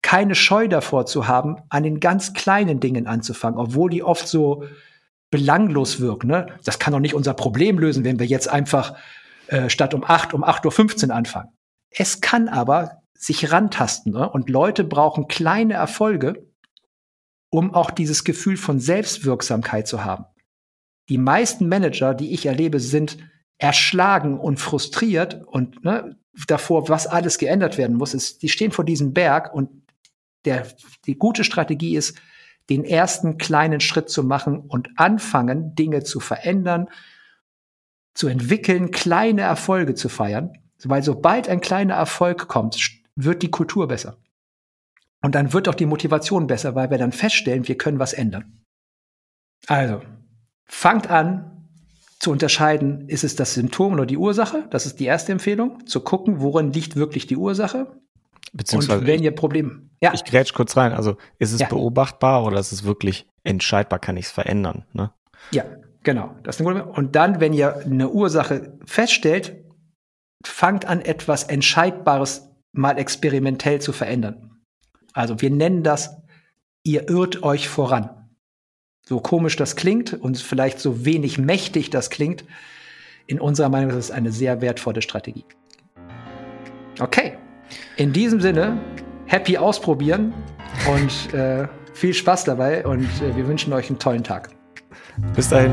keine 0.00 0.34
Scheu 0.34 0.68
davor 0.68 1.04
zu 1.04 1.28
haben, 1.28 1.56
an 1.68 1.82
den 1.82 2.00
ganz 2.00 2.32
kleinen 2.32 2.80
Dingen 2.80 3.06
anzufangen, 3.06 3.60
obwohl 3.60 3.90
die 3.90 4.02
oft 4.02 4.26
so 4.26 4.64
belanglos 5.30 6.00
wirken. 6.00 6.28
Ne? 6.28 6.46
Das 6.64 6.78
kann 6.78 6.94
doch 6.94 7.00
nicht 7.00 7.14
unser 7.14 7.34
Problem 7.34 7.78
lösen, 7.78 8.04
wenn 8.04 8.18
wir 8.18 8.26
jetzt 8.26 8.48
einfach 8.48 8.96
äh, 9.48 9.68
statt 9.68 9.92
um 9.92 10.02
8 10.02 10.32
um 10.32 10.44
8.15 10.44 11.08
Uhr 11.08 11.14
anfangen. 11.14 11.50
Es 11.90 12.22
kann 12.22 12.48
aber 12.48 13.02
sich 13.12 13.52
rantasten 13.52 14.12
ne? 14.12 14.28
und 14.28 14.48
Leute 14.48 14.82
brauchen 14.82 15.28
kleine 15.28 15.74
Erfolge, 15.74 16.46
um 17.50 17.74
auch 17.74 17.90
dieses 17.90 18.24
Gefühl 18.24 18.56
von 18.56 18.80
Selbstwirksamkeit 18.80 19.86
zu 19.86 20.04
haben. 20.04 20.24
Die 21.10 21.18
meisten 21.18 21.68
Manager, 21.68 22.14
die 22.14 22.32
ich 22.32 22.46
erlebe, 22.46 22.80
sind 22.80 23.18
erschlagen 23.58 24.38
und 24.38 24.58
frustriert 24.58 25.42
und 25.46 25.84
ne, 25.84 26.16
davor, 26.46 26.88
was 26.88 27.06
alles 27.06 27.38
geändert 27.38 27.78
werden 27.78 27.96
muss. 27.96 28.14
Ist, 28.14 28.42
die 28.42 28.48
stehen 28.48 28.72
vor 28.72 28.84
diesem 28.84 29.12
Berg 29.14 29.54
und 29.54 29.70
der, 30.44 30.66
die 31.06 31.18
gute 31.18 31.44
Strategie 31.44 31.96
ist, 31.96 32.16
den 32.68 32.84
ersten 32.84 33.38
kleinen 33.38 33.80
Schritt 33.80 34.10
zu 34.10 34.24
machen 34.24 34.60
und 34.60 34.90
anfangen, 34.96 35.74
Dinge 35.74 36.02
zu 36.02 36.20
verändern, 36.20 36.88
zu 38.14 38.28
entwickeln, 38.28 38.90
kleine 38.90 39.42
Erfolge 39.42 39.94
zu 39.94 40.08
feiern. 40.08 40.58
Weil 40.84 41.02
sobald 41.02 41.48
ein 41.48 41.60
kleiner 41.60 41.94
Erfolg 41.94 42.48
kommt, 42.48 42.76
wird 43.14 43.42
die 43.42 43.50
Kultur 43.50 43.88
besser. 43.88 44.18
Und 45.22 45.34
dann 45.34 45.52
wird 45.52 45.68
auch 45.68 45.74
die 45.74 45.86
Motivation 45.86 46.46
besser, 46.46 46.74
weil 46.74 46.90
wir 46.90 46.98
dann 46.98 47.12
feststellen, 47.12 47.66
wir 47.66 47.78
können 47.78 47.98
was 47.98 48.12
ändern. 48.12 48.60
Also, 49.66 50.02
fangt 50.66 51.08
an, 51.08 51.55
zu 52.18 52.30
unterscheiden, 52.30 53.08
ist 53.08 53.24
es 53.24 53.36
das 53.36 53.54
Symptom 53.54 53.92
oder 53.92 54.06
die 54.06 54.16
Ursache? 54.16 54.66
Das 54.70 54.86
ist 54.86 55.00
die 55.00 55.04
erste 55.04 55.32
Empfehlung. 55.32 55.86
Zu 55.86 56.00
gucken, 56.00 56.40
worin 56.40 56.72
liegt 56.72 56.96
wirklich 56.96 57.26
die 57.26 57.36
Ursache. 57.36 58.00
Beziehungsweise 58.52 59.00
und 59.00 59.06
wenn 59.06 59.22
ihr 59.22 59.34
Problem. 59.34 59.90
Ja. 60.00 60.14
Ich 60.14 60.24
grätsch 60.24 60.54
kurz 60.54 60.76
rein. 60.76 60.92
Also 60.92 61.16
ist 61.38 61.52
es 61.52 61.60
ja. 61.60 61.68
beobachtbar 61.68 62.44
oder 62.44 62.58
ist 62.58 62.72
es 62.72 62.84
wirklich 62.84 63.26
entscheidbar? 63.44 63.98
Kann 63.98 64.16
ich 64.16 64.26
es 64.26 64.30
verändern? 64.32 64.84
Ne? 64.92 65.10
Ja, 65.50 65.64
genau. 66.02 66.34
Das 66.42 66.58
ist 66.58 66.66
gute. 66.66 66.84
Und 66.84 67.16
dann, 67.16 67.40
wenn 67.40 67.52
ihr 67.52 67.76
eine 67.76 68.08
Ursache 68.08 68.78
feststellt, 68.84 69.64
fangt 70.44 70.86
an, 70.86 71.00
etwas 71.02 71.44
Entscheidbares 71.44 72.48
mal 72.72 72.98
experimentell 72.98 73.80
zu 73.80 73.92
verändern. 73.92 74.62
Also 75.12 75.40
wir 75.40 75.50
nennen 75.50 75.82
das, 75.82 76.16
ihr 76.82 77.08
irrt 77.08 77.42
euch 77.42 77.68
voran 77.68 78.15
so 79.08 79.20
komisch 79.20 79.56
das 79.56 79.76
klingt 79.76 80.12
und 80.12 80.36
vielleicht 80.38 80.80
so 80.80 81.04
wenig 81.04 81.38
mächtig 81.38 81.90
das 81.90 82.10
klingt, 82.10 82.44
in 83.26 83.40
unserer 83.40 83.68
Meinung 83.68 83.90
ist 83.90 83.96
es 83.96 84.10
eine 84.10 84.32
sehr 84.32 84.60
wertvolle 84.60 85.00
Strategie. 85.00 85.44
Okay, 87.00 87.38
in 87.96 88.12
diesem 88.12 88.40
Sinne, 88.40 88.78
happy 89.26 89.58
ausprobieren 89.58 90.32
und 90.90 91.34
äh, 91.34 91.68
viel 91.94 92.14
Spaß 92.14 92.44
dabei 92.44 92.86
und 92.86 93.04
äh, 93.22 93.36
wir 93.36 93.46
wünschen 93.46 93.72
euch 93.72 93.88
einen 93.88 93.98
tollen 93.98 94.24
Tag. 94.24 94.50
Bis 95.34 95.48
dahin. 95.48 95.72